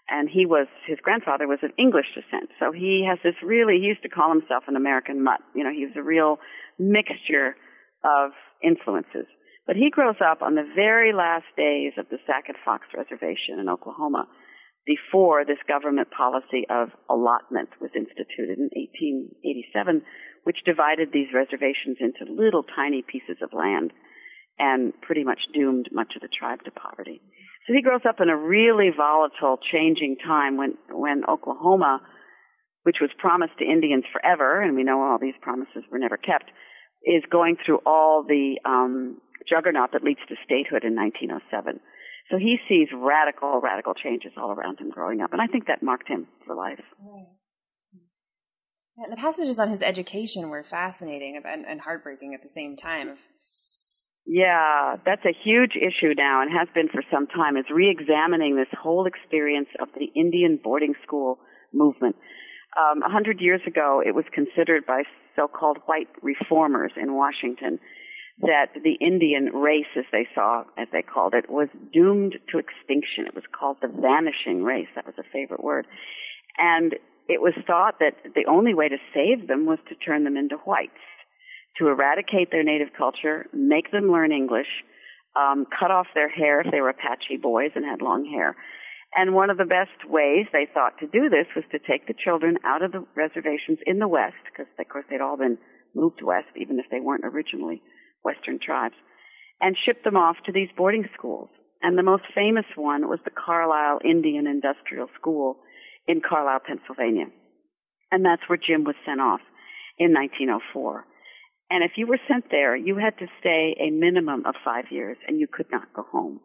And 0.09 0.29
he 0.29 0.45
was, 0.45 0.67
his 0.87 0.99
grandfather 1.03 1.47
was 1.47 1.61
of 1.63 1.71
English 1.79 2.07
descent. 2.15 2.51
So 2.59 2.73
he 2.73 3.07
has 3.09 3.19
this 3.23 3.39
really, 3.45 3.79
he 3.79 3.87
used 3.87 4.03
to 4.03 4.09
call 4.09 4.31
himself 4.33 4.65
an 4.67 4.75
American 4.75 5.23
mutt. 5.23 5.41
You 5.55 5.63
know, 5.63 5.71
he 5.71 5.87
was 5.87 5.95
a 5.97 6.03
real 6.03 6.39
mixture 6.79 7.55
of 8.03 8.33
influences. 8.63 9.27
But 9.67 9.77
he 9.77 9.89
grows 9.89 10.17
up 10.19 10.43
on 10.43 10.57
the 10.57 10.67
very 10.75 11.13
last 11.13 11.47
days 11.57 11.93
of 11.97 12.09
the 12.11 12.19
Sac 12.27 12.51
Fox 12.65 12.87
Reservation 12.97 13.61
in 13.61 13.69
Oklahoma 13.69 14.27
before 14.91 15.45
this 15.45 15.63
government 15.69 16.11
policy 16.11 16.67
of 16.67 16.91
allotment 17.07 17.71
was 17.81 17.95
instituted 17.95 18.59
in 18.59 18.67
1887, 18.75 20.03
which 20.43 20.67
divided 20.67 21.15
these 21.15 21.31
reservations 21.31 22.03
into 22.03 22.27
little 22.27 22.65
tiny 22.75 23.03
pieces 23.07 23.39
of 23.39 23.55
land 23.55 23.93
and 24.59 24.93
pretty 25.01 25.23
much 25.23 25.39
doomed 25.55 25.87
much 25.93 26.15
of 26.17 26.23
the 26.23 26.35
tribe 26.35 26.59
to 26.67 26.73
poverty. 26.75 27.23
So 27.67 27.73
he 27.73 27.87
grows 27.87 28.03
up 28.03 28.19
in 28.19 28.29
a 28.29 28.37
really 28.37 28.91
volatile, 28.91 29.63
changing 29.63 30.17
time 30.27 30.57
when, 30.57 30.75
when 30.91 31.23
Oklahoma, 31.29 32.03
which 32.83 32.99
was 33.01 33.11
promised 33.17 33.55
to 33.59 33.65
Indians 33.65 34.05
forever, 34.11 34.61
and 34.61 34.75
we 34.75 34.83
know 34.83 34.99
all 35.01 35.19
these 35.21 35.39
promises 35.41 35.87
were 35.93 36.03
never 36.03 36.17
kept, 36.17 36.51
is 37.07 37.23
going 37.31 37.57
through 37.65 37.79
all 37.87 38.25
the 38.27 38.59
um, 38.67 39.21
juggernaut 39.49 39.93
that 39.93 40.03
leads 40.03 40.21
to 40.29 40.35
statehood 40.45 40.83
in 40.83 40.97
1907. 40.99 41.79
So 42.31 42.39
he 42.39 42.59
sees 42.69 42.89
radical, 42.95 43.61
radical 43.61 43.95
changes 43.95 44.33
all 44.37 44.53
around 44.53 44.79
him 44.79 44.91
growing 44.91 45.21
up, 45.21 45.33
and 45.33 45.43
I 45.43 45.47
think 45.47 45.67
that 45.67 45.83
marked 45.83 46.09
him 46.09 46.29
for 46.47 46.55
life. 46.55 46.81
Right. 47.01 47.27
The 49.11 49.17
passages 49.17 49.59
on 49.59 49.69
his 49.69 49.83
education 49.83 50.51
were 50.51 50.63
fascinating 50.63 51.41
and, 51.45 51.67
and 51.67 51.81
heartbreaking 51.81 52.35
at 52.35 52.43
the 52.43 52.49
same 52.49 52.77
time. 52.77 53.17
Yeah, 54.27 54.97
that's 55.05 55.25
a 55.25 55.35
huge 55.45 55.73
issue 55.75 56.15
now 56.17 56.43
and 56.43 56.51
has 56.53 56.69
been 56.75 56.89
for 56.89 57.03
some 57.11 57.27
time 57.27 57.57
is 57.57 57.65
re-examining 57.73 58.57
this 58.57 58.69
whole 58.79 59.07
experience 59.07 59.69
of 59.81 59.89
the 59.97 60.07
Indian 60.15 60.61
boarding 60.63 60.95
school 61.03 61.39
movement. 61.73 62.17
Um, 62.77 63.03
a 63.03 63.11
hundred 63.11 63.41
years 63.41 63.63
ago, 63.67 64.03
it 64.05 64.15
was 64.15 64.25
considered 64.33 64.85
by 64.87 65.03
so-called 65.35 65.79
white 65.87 66.09
reformers 66.23 66.93
in 67.01 67.15
Washington 67.15 67.79
that 68.43 68.73
the 68.83 68.95
Indian 69.01 69.47
race, 69.47 69.91
as 69.97 70.05
they 70.13 70.27
saw, 70.35 70.65
as 70.79 70.89
they 70.93 71.03
called 71.03 71.35
it, 71.35 71.51
was 71.51 71.69
doomed 71.93 72.37
to 72.51 72.59
extinction. 72.59 73.27
It 73.27 73.35
was 73.35 73.45
called 73.53 73.77
the 73.83 73.89
vanishing 73.89 74.63
race. 74.63 74.89
That 74.95 75.07
was 75.07 75.17
a 75.19 75.31
favorite 75.33 75.63
word. 75.63 75.87
And 76.59 76.95
it 77.29 77.41
was 77.41 77.55
thought 77.67 77.99
that 78.01 78.17
the 78.35 78.47
only 78.49 78.75
way 78.75 78.89
to 78.89 78.97
save 79.15 79.47
them 79.47 79.67
was 79.67 79.79
to 79.89 79.95
turn 79.95 80.25
them 80.25 80.37
into 80.37 80.57
whites, 80.57 81.05
to 81.79 81.89
eradicate 81.89 82.51
their 82.51 82.65
native 82.65 82.89
culture, 82.97 83.47
make 83.53 83.93
them 83.93 84.11
learn 84.11 84.33
English, 84.33 84.85
um, 85.37 85.67
cut 85.79 85.91
off 85.91 86.07
their 86.15 86.29
hair 86.29 86.61
if 86.61 86.73
they 86.73 86.81
were 86.81 86.91
Apache 86.91 87.37
boys 87.43 87.71
and 87.75 87.85
had 87.85 88.03
long 88.03 88.25
hair. 88.25 88.57
And 89.15 89.35
one 89.35 89.51
of 89.51 89.59
the 89.59 89.65
best 89.65 90.09
ways 90.09 90.47
they 90.53 90.67
thought 90.73 90.99
to 91.01 91.07
do 91.07 91.29
this 91.29 91.47
was 91.55 91.65
to 91.73 91.79
take 91.79 92.07
the 92.07 92.15
children 92.15 92.59
out 92.65 92.83
of 92.83 92.93
the 92.93 93.05
reservations 93.15 93.79
in 93.87 93.99
the 93.99 94.09
West, 94.09 94.37
because 94.51 94.67
of 94.79 94.89
course 94.89 95.05
they'd 95.11 95.21
all 95.21 95.37
been 95.37 95.59
moved 95.95 96.23
west, 96.23 96.47
even 96.57 96.79
if 96.79 96.87
they 96.91 97.01
weren't 97.01 97.25
originally 97.25 97.83
Western 98.23 98.59
tribes, 98.65 98.95
and 99.61 99.77
shipped 99.85 100.05
them 100.05 100.17
off 100.17 100.37
to 100.47 100.53
these 100.53 100.69
boarding 100.77 101.07
schools. 101.17 101.49
And 101.83 101.97
the 101.97 102.03
most 102.03 102.25
famous 102.35 102.67
one 102.77 103.09
was 103.09 103.21
the 103.25 103.31
Carlisle 103.31 104.01
Indian 104.05 104.47
Industrial 104.47 105.09
School 105.19 105.57
in 106.07 106.21
Carlisle, 106.21 106.61
Pennsylvania. 106.67 107.27
And 108.11 108.25
that's 108.25 108.43
where 108.49 108.59
Jim 108.59 108.85
was 108.85 108.97
sent 109.07 109.21
off 109.21 109.41
in 109.99 110.13
1904. 110.13 111.05
And 111.71 111.85
if 111.85 111.93
you 111.97 112.07
were 112.07 112.19
sent 112.29 112.51
there, 112.51 112.75
you 112.75 112.97
had 112.97 113.17
to 113.19 113.27
stay 113.39 113.77
a 113.79 113.91
minimum 113.91 114.45
of 114.45 114.55
five 114.65 114.87
years 114.91 115.17
and 115.27 115.39
you 115.39 115.47
could 115.51 115.71
not 115.71 115.93
go 115.95 116.05
home. 116.11 116.41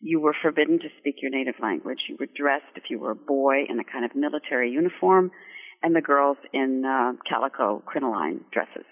You 0.00 0.20
were 0.20 0.34
forbidden 0.40 0.78
to 0.78 0.88
speak 0.98 1.16
your 1.20 1.30
native 1.30 1.56
language. 1.60 1.98
You 2.08 2.16
were 2.18 2.28
dressed, 2.34 2.72
if 2.76 2.84
you 2.88 2.98
were 2.98 3.10
a 3.10 3.16
boy, 3.16 3.64
in 3.68 3.80
a 3.80 3.84
kind 3.84 4.04
of 4.04 4.14
military 4.14 4.70
uniform, 4.70 5.30
and 5.82 5.94
the 5.94 6.00
girls 6.00 6.38
in 6.54 6.84
uh, 6.86 7.12
calico 7.28 7.82
crinoline 7.84 8.40
dresses. 8.52 8.86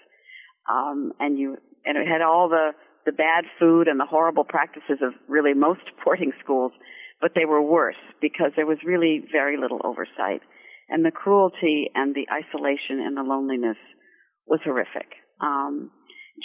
Um, 0.69 1.13
and 1.19 1.39
you 1.39 1.57
and 1.85 1.97
it 1.97 2.07
had 2.07 2.21
all 2.21 2.49
the 2.49 2.71
the 3.05 3.11
bad 3.11 3.45
food 3.59 3.87
and 3.87 3.99
the 3.99 4.05
horrible 4.05 4.43
practices 4.43 4.99
of 5.01 5.13
really 5.27 5.53
most 5.53 5.81
boarding 6.03 6.31
schools, 6.43 6.71
but 7.21 7.31
they 7.35 7.45
were 7.45 7.61
worse 7.61 8.01
because 8.21 8.51
there 8.55 8.67
was 8.67 8.77
really 8.85 9.23
very 9.31 9.57
little 9.57 9.81
oversight. 9.83 10.41
And 10.89 11.05
the 11.05 11.11
cruelty 11.11 11.89
and 11.95 12.15
the 12.15 12.27
isolation 12.29 12.99
and 12.99 13.15
the 13.15 13.21
loneliness 13.21 13.77
was 14.47 14.59
horrific. 14.63 15.13
Um, 15.39 15.91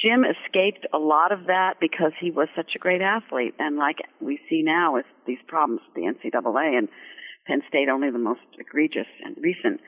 Jim 0.01 0.25
escaped 0.25 0.87
a 0.93 0.99
lot 0.99 1.33
of 1.33 1.47
that 1.47 1.75
because 1.81 2.13
he 2.21 2.31
was 2.31 2.49
such 2.57 2.73
a 2.75 2.79
great 2.79 3.01
athlete. 3.01 3.55
And 3.59 3.77
like 3.77 3.99
we 4.21 4.39
see 4.51 4.63
now 4.63 4.95
with 4.95 5.07
these 5.27 5.39
problems, 5.47 5.81
with 5.87 5.95
the 5.95 6.09
NCAA 6.09 6.79
and 6.79 6.89
Penn 7.47 7.63
State 7.69 7.89
only 7.89 8.11
the 8.11 8.19
most 8.19 8.41
egregious 8.59 9.09
and 9.25 9.37
recent, 9.41 9.81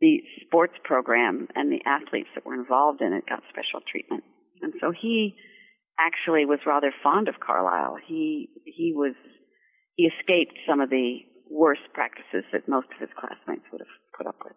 the 0.00 0.22
sports 0.46 0.74
program 0.82 1.48
and 1.54 1.70
the 1.70 1.82
athletes 1.86 2.28
that 2.34 2.46
were 2.46 2.54
involved 2.54 3.00
in 3.00 3.12
it 3.12 3.28
got 3.28 3.42
special 3.50 3.80
treatment. 3.90 4.24
And 4.64 4.72
so 4.80 4.90
he 4.90 5.36
actually 6.00 6.46
was 6.46 6.58
rather 6.66 6.90
fond 7.02 7.28
of 7.28 7.34
Carlisle. 7.38 7.96
He 8.06 8.48
he 8.64 8.92
was 8.96 9.14
he 9.94 10.08
escaped 10.08 10.56
some 10.66 10.80
of 10.80 10.88
the 10.90 11.18
worst 11.50 11.82
practices 11.92 12.44
that 12.52 12.66
most 12.66 12.88
of 12.94 12.98
his 12.98 13.10
classmates 13.18 13.64
would 13.70 13.80
have 13.80 13.94
put 14.16 14.26
up 14.26 14.36
with. 14.42 14.56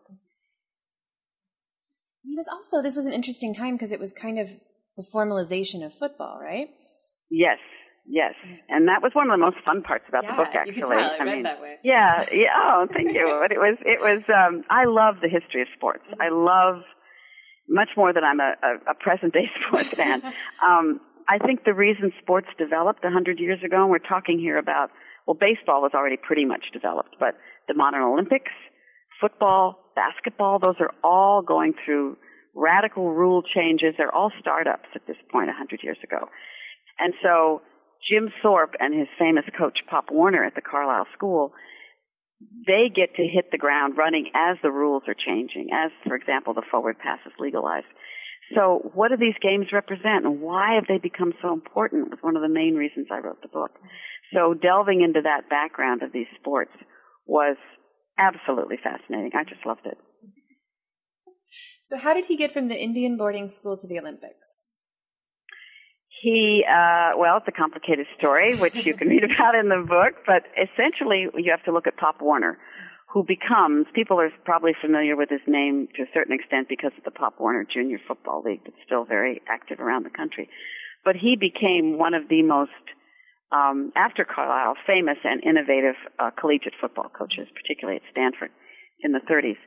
He 2.23 2.35
was 2.35 2.47
also 2.47 2.81
this 2.81 2.95
was 2.95 3.05
an 3.05 3.13
interesting 3.13 3.53
time 3.53 3.75
because 3.75 3.91
it 3.91 3.99
was 3.99 4.13
kind 4.13 4.39
of 4.39 4.49
the 4.95 5.03
formalization 5.03 5.85
of 5.85 5.93
football, 5.93 6.39
right? 6.41 6.69
Yes, 7.29 7.59
yes, 8.07 8.33
and 8.69 8.87
that 8.87 9.03
was 9.03 9.11
one 9.13 9.29
of 9.29 9.33
the 9.33 9.43
most 9.43 9.57
fun 9.65 9.83
parts 9.83 10.05
about 10.07 10.23
yeah, 10.23 10.31
the 10.31 10.37
book. 10.37 10.55
Actually, 10.55 10.75
you 10.75 10.81
can 10.81 10.89
tell. 10.89 11.11
I, 11.11 11.17
I 11.19 11.25
mean, 11.25 11.43
that 11.43 11.61
way. 11.61 11.77
yeah, 11.83 12.25
yeah. 12.31 12.55
Oh, 12.55 12.87
thank 12.91 13.13
you. 13.13 13.27
But 13.41 13.51
it 13.51 13.59
was, 13.59 13.77
it 13.85 13.99
was. 13.99 14.23
Um, 14.31 14.63
I 14.69 14.85
love 14.85 15.21
the 15.21 15.29
history 15.29 15.61
of 15.61 15.67
sports. 15.75 16.03
I 16.19 16.29
love 16.31 16.83
much 17.69 17.89
more 17.97 18.13
than 18.13 18.23
I'm 18.23 18.39
a, 18.39 18.53
a, 18.63 18.91
a 18.91 18.95
present 18.95 19.33
day 19.33 19.49
sports 19.67 19.89
fan. 19.89 20.21
Um, 20.65 21.01
I 21.27 21.37
think 21.39 21.65
the 21.65 21.73
reason 21.73 22.11
sports 22.21 22.47
developed 22.57 23.03
a 23.03 23.09
hundred 23.09 23.39
years 23.39 23.59
ago, 23.63 23.81
and 23.81 23.89
we're 23.89 23.99
talking 23.99 24.39
here 24.39 24.57
about, 24.57 24.89
well, 25.25 25.35
baseball 25.35 25.81
was 25.81 25.91
already 25.93 26.17
pretty 26.17 26.45
much 26.45 26.65
developed, 26.71 27.15
but 27.19 27.35
the 27.67 27.73
modern 27.73 28.01
Olympics, 28.01 28.51
football, 29.19 29.91
basketball, 29.95 30.59
those 30.59 30.75
are 30.79 30.91
all 31.03 31.41
going 31.41 31.73
through 31.83 32.17
radical 32.55 33.11
rule 33.11 33.43
changes. 33.43 33.93
They're 33.97 34.13
all 34.13 34.31
startups 34.39 34.87
at 34.95 35.05
this 35.05 35.17
point 35.31 35.49
a 35.49 35.53
hundred 35.53 35.81
years 35.83 35.97
ago. 36.03 36.29
And 36.97 37.13
so 37.21 37.61
Jim 38.09 38.29
Thorpe 38.41 38.75
and 38.79 38.97
his 38.97 39.07
famous 39.19 39.43
coach 39.57 39.79
Pop 39.89 40.05
Warner 40.11 40.43
at 40.43 40.55
the 40.55 40.61
Carlisle 40.61 41.07
School 41.13 41.53
they 42.39 42.89
get 42.93 43.15
to 43.15 43.23
hit 43.23 43.51
the 43.51 43.57
ground 43.57 43.97
running 43.97 44.29
as 44.35 44.57
the 44.61 44.71
rules 44.71 45.03
are 45.07 45.15
changing, 45.15 45.69
as, 45.73 45.91
for 46.05 46.15
example, 46.15 46.53
the 46.53 46.65
forward 46.69 46.99
pass 46.99 47.19
is 47.25 47.33
legalized. 47.39 47.87
So 48.55 48.91
what 48.93 49.09
do 49.09 49.17
these 49.17 49.35
games 49.41 49.73
represent 49.73 50.25
and 50.25 50.41
why 50.41 50.75
have 50.75 50.85
they 50.87 50.99
become 50.99 51.33
so 51.41 51.51
important 51.51 52.09
was 52.09 52.19
one 52.21 52.35
of 52.35 52.41
the 52.41 52.49
main 52.49 52.75
reasons 52.75 53.07
I 53.11 53.19
wrote 53.19 53.41
the 53.41 53.49
book. 53.49 53.71
So 54.33 54.53
delving 54.53 55.01
into 55.01 55.21
that 55.23 55.49
background 55.49 56.03
of 56.03 56.13
these 56.13 56.27
sports 56.39 56.71
was 57.25 57.57
absolutely 58.17 58.77
fascinating. 58.81 59.31
I 59.35 59.43
just 59.43 59.65
loved 59.65 59.85
it. 59.85 59.97
So 61.87 61.97
how 61.97 62.13
did 62.13 62.25
he 62.25 62.37
get 62.37 62.51
from 62.51 62.67
the 62.67 62.79
Indian 62.79 63.17
boarding 63.17 63.47
school 63.47 63.75
to 63.77 63.87
the 63.87 63.99
Olympics? 63.99 64.61
He, 66.21 66.65
uh, 66.67 67.11
well, 67.17 67.37
it's 67.37 67.47
a 67.47 67.51
complicated 67.51 68.07
story, 68.17 68.55
which 68.55 68.85
you 68.85 68.95
can 68.95 69.07
read 69.07 69.23
about 69.31 69.55
in 69.55 69.69
the 69.69 69.85
book, 69.87 70.25
but 70.25 70.43
essentially 70.57 71.27
you 71.35 71.51
have 71.51 71.63
to 71.65 71.71
look 71.71 71.85
at 71.85 71.97
Pop 71.97 72.21
Warner, 72.21 72.57
who 73.13 73.23
becomes, 73.23 73.85
people 73.93 74.19
are 74.19 74.29
probably 74.43 74.73
familiar 74.81 75.15
with 75.15 75.29
his 75.29 75.41
name 75.47 75.87
to 75.95 76.03
a 76.03 76.09
certain 76.13 76.33
extent 76.33 76.67
because 76.69 76.91
of 76.97 77.03
the 77.03 77.11
Pop 77.11 77.39
Warner 77.39 77.65
Junior 77.65 77.99
Football 78.07 78.41
League 78.43 78.61
that's 78.65 78.77
still 78.85 79.05
very 79.05 79.41
active 79.47 79.79
around 79.79 80.05
the 80.05 80.09
country. 80.09 80.49
But 81.05 81.15
he 81.15 81.37
became 81.39 81.97
one 81.97 82.13
of 82.13 82.27
the 82.29 82.41
most, 82.41 82.71
um, 83.51 83.93
after 83.95 84.25
Carlisle, 84.25 84.75
famous 84.85 85.17
and 85.23 85.43
innovative 85.43 85.95
uh, 86.19 86.31
collegiate 86.37 86.73
football 86.81 87.09
coaches, 87.09 87.47
particularly 87.53 88.01
at 88.01 88.11
Stanford 88.11 88.49
in 89.01 89.13
the 89.13 89.21
30s. 89.29 89.57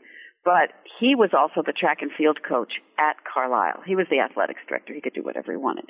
But 0.45 0.73
he 0.99 1.15
was 1.15 1.31
also 1.37 1.63
the 1.65 1.73
track 1.73 1.99
and 2.01 2.11
field 2.17 2.39
coach 2.47 2.73
at 2.99 3.17
Carlisle. 3.25 3.85
He 3.87 3.95
was 3.95 4.07
the 4.11 4.21
athletics 4.21 4.61
director. 4.69 4.93
He 4.93 5.01
could 5.01 5.15
do 5.15 5.23
whatever 5.23 5.53
he 5.53 5.59
wanted. 5.59 5.85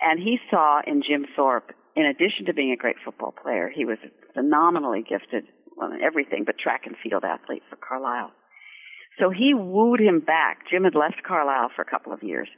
And 0.00 0.20
he 0.20 0.38
saw 0.50 0.80
in 0.86 1.02
Jim 1.02 1.26
Thorpe, 1.34 1.72
in 1.96 2.06
addition 2.06 2.46
to 2.46 2.54
being 2.54 2.72
a 2.72 2.76
great 2.76 2.96
football 3.04 3.32
player, 3.32 3.70
he 3.74 3.84
was 3.84 3.98
phenomenally 4.34 5.02
gifted, 5.02 5.44
in 5.80 6.00
everything, 6.02 6.44
but 6.44 6.58
track 6.58 6.82
and 6.86 6.96
field 7.02 7.24
athlete 7.24 7.62
for 7.68 7.76
Carlisle. 7.76 8.30
So 9.18 9.30
he 9.30 9.52
wooed 9.54 10.00
him 10.00 10.20
back. 10.20 10.70
Jim 10.70 10.84
had 10.84 10.94
left 10.94 11.22
Carlisle 11.26 11.70
for 11.74 11.82
a 11.82 11.90
couple 11.90 12.12
of 12.12 12.22
years, 12.22 12.48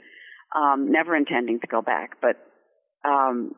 um, 0.54 0.92
never 0.92 1.16
intending 1.16 1.60
to 1.60 1.66
go 1.66 1.80
back, 1.80 2.20
but 2.20 2.36
um, 3.04 3.52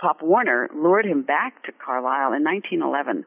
Pop 0.00 0.18
Warner 0.22 0.68
lured 0.74 1.06
him 1.06 1.22
back 1.22 1.62
to 1.64 1.72
Carlisle 1.72 2.34
in 2.34 2.42
1911 2.42 3.24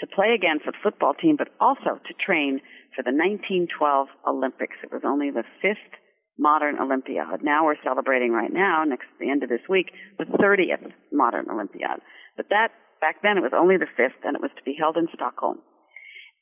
to 0.00 0.06
play 0.06 0.34
again 0.34 0.58
for 0.62 0.70
the 0.70 0.78
football 0.82 1.14
team, 1.14 1.36
but 1.36 1.48
also 1.60 1.98
to 1.98 2.14
train 2.14 2.60
for 2.94 3.02
the 3.02 3.10
1912 3.10 4.08
Olympics. 4.26 4.76
It 4.82 4.92
was 4.92 5.02
only 5.04 5.30
the 5.30 5.44
fifth 5.60 5.98
modern 6.38 6.78
Olympiad. 6.78 7.42
Now 7.42 7.66
we're 7.66 7.82
celebrating 7.84 8.32
right 8.32 8.52
now, 8.52 8.84
next 8.84 9.06
the 9.20 9.30
end 9.30 9.42
of 9.42 9.48
this 9.48 9.66
week, 9.68 9.90
the 10.18 10.24
30th 10.24 10.92
modern 11.12 11.50
Olympiad. 11.50 12.00
But 12.36 12.46
that 12.50 12.68
back 13.00 13.22
then 13.22 13.36
it 13.36 13.42
was 13.42 13.52
only 13.54 13.76
the 13.76 13.90
fifth, 13.96 14.24
and 14.24 14.36
it 14.36 14.42
was 14.42 14.50
to 14.56 14.62
be 14.62 14.76
held 14.78 14.96
in 14.96 15.08
Stockholm. 15.14 15.58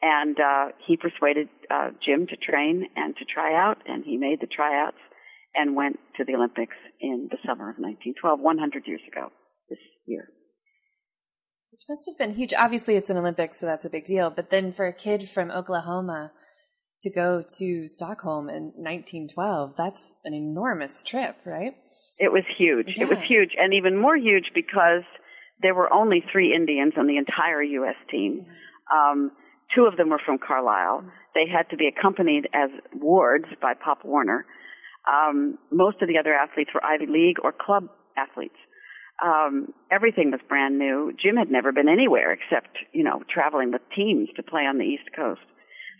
And 0.02 0.36
uh, 0.40 0.72
he 0.86 0.96
persuaded 0.96 1.48
uh, 1.70 1.90
Jim 2.04 2.26
to 2.28 2.36
train 2.36 2.88
and 2.96 3.14
to 3.16 3.24
try 3.24 3.54
out, 3.54 3.78
and 3.86 4.04
he 4.04 4.16
made 4.16 4.40
the 4.40 4.46
tryouts 4.46 4.96
and 5.54 5.76
went 5.76 5.98
to 6.16 6.24
the 6.24 6.34
Olympics 6.34 6.76
in 7.00 7.28
the 7.30 7.36
summer 7.44 7.68
of 7.70 7.76
1912, 7.76 8.40
100 8.40 8.86
years 8.86 9.00
ago 9.10 9.28
this 9.68 9.78
year. 10.06 10.28
Which 11.72 11.82
must 11.88 12.08
have 12.08 12.18
been 12.18 12.34
huge. 12.34 12.54
Obviously, 12.54 12.96
it's 12.96 13.10
an 13.10 13.16
Olympics, 13.16 13.58
so 13.58 13.66
that's 13.66 13.84
a 13.84 13.90
big 13.90 14.04
deal. 14.04 14.30
But 14.30 14.50
then 14.50 14.72
for 14.72 14.86
a 14.86 14.92
kid 14.92 15.28
from 15.28 15.50
Oklahoma 15.50 16.32
to 17.02 17.10
go 17.10 17.42
to 17.58 17.88
Stockholm 17.88 18.48
in 18.48 18.72
1912, 18.76 19.74
that's 19.76 20.12
an 20.24 20.34
enormous 20.34 21.02
trip, 21.02 21.36
right? 21.44 21.74
It 22.18 22.30
was 22.30 22.44
huge. 22.58 22.94
Yeah. 22.96 23.04
It 23.04 23.08
was 23.08 23.18
huge, 23.26 23.52
and 23.58 23.72
even 23.72 23.96
more 23.96 24.16
huge 24.16 24.50
because 24.54 25.02
there 25.62 25.74
were 25.74 25.92
only 25.92 26.22
three 26.30 26.54
Indians 26.54 26.94
on 26.98 27.06
the 27.06 27.16
entire 27.16 27.62
U.S. 27.62 27.96
team. 28.10 28.46
Um, 28.92 29.32
two 29.74 29.84
of 29.84 29.96
them 29.96 30.10
were 30.10 30.20
from 30.24 30.38
Carlisle. 30.38 31.04
They 31.34 31.46
had 31.50 31.70
to 31.70 31.76
be 31.76 31.88
accompanied 31.88 32.48
as 32.52 32.70
wards 32.94 33.46
by 33.62 33.72
Pop 33.74 34.04
Warner. 34.04 34.44
Um, 35.08 35.58
most 35.70 36.02
of 36.02 36.08
the 36.08 36.18
other 36.18 36.34
athletes 36.34 36.70
were 36.74 36.84
Ivy 36.84 37.06
League 37.06 37.36
or 37.42 37.52
club 37.52 37.88
athletes. 38.16 38.56
Um, 39.24 39.72
everything 39.90 40.30
was 40.30 40.40
brand 40.48 40.78
new. 40.78 41.12
Jim 41.20 41.36
had 41.36 41.50
never 41.50 41.72
been 41.72 41.88
anywhere 41.88 42.32
except, 42.32 42.76
you 42.92 43.04
know, 43.04 43.22
traveling 43.32 43.72
with 43.72 43.82
teams 43.94 44.28
to 44.36 44.42
play 44.42 44.62
on 44.62 44.78
the 44.78 44.84
East 44.84 45.08
Coast. 45.14 45.40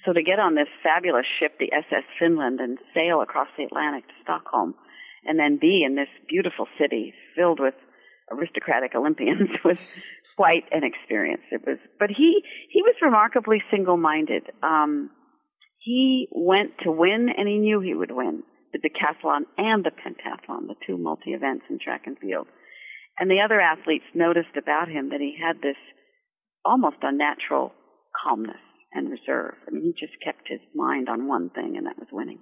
So 0.05 0.13
to 0.13 0.23
get 0.23 0.39
on 0.39 0.55
this 0.55 0.69
fabulous 0.83 1.27
ship, 1.39 1.59
the 1.59 1.73
SS 1.73 2.05
Finland, 2.19 2.61
and 2.61 2.79
sail 2.95 3.21
across 3.21 3.49
the 3.57 3.65
Atlantic 3.65 4.07
to 4.09 4.15
Stockholm, 4.23 4.75
and 5.25 5.39
then 5.39 5.59
be 5.61 5.85
in 5.85 5.95
this 5.95 6.09
beautiful 6.29 6.67
city 6.79 7.13
filled 7.37 7.61
with 7.61 7.75
aristocratic 8.33 8.95
Olympians 8.95 9.51
was 9.65 9.85
quite 10.37 10.65
an 10.73 10.85
experience. 10.85 11.43
It 11.51 11.63
was, 11.67 11.79
but 11.99 12.09
he 12.11 12.43
he 12.71 12.83
was 12.83 12.95
remarkably 13.03 13.63
single-minded. 13.71 14.45
Um, 14.63 15.11
he 15.79 16.29
went 16.33 16.79
to 16.85 16.91
win, 16.91 17.29
and 17.37 17.47
he 17.47 17.59
knew 17.59 17.81
he 17.81 17.95
would 17.95 18.13
win 18.13 18.43
the 18.73 18.79
decathlon 18.79 19.43
and 19.59 19.85
the 19.85 19.91
pentathlon, 19.91 20.69
the 20.69 20.77
two 20.87 20.97
multi 20.97 21.31
events 21.31 21.65
in 21.69 21.79
track 21.79 22.03
and 22.07 22.19
field. 22.19 22.47
And 23.19 23.31
the 23.31 23.41
other 23.45 23.61
athletes 23.61 24.05
noticed 24.15 24.57
about 24.57 24.89
him 24.89 25.11
that 25.11 25.21
he 25.21 25.37
had 25.37 25.61
this 25.61 25.77
almost 26.65 26.97
unnatural 27.03 27.73
calmness 28.15 28.61
and 28.93 29.11
reserve. 29.11 29.55
I 29.67 29.71
mean, 29.71 29.83
he 29.83 29.93
just 29.93 30.19
kept 30.25 30.49
his 30.49 30.61
mind 30.75 31.09
on 31.09 31.29
one 31.29 31.51
thing, 31.51 31.77
and 31.77 31.87
that 31.87 31.99
was 31.99 32.09
winning. 32.13 32.39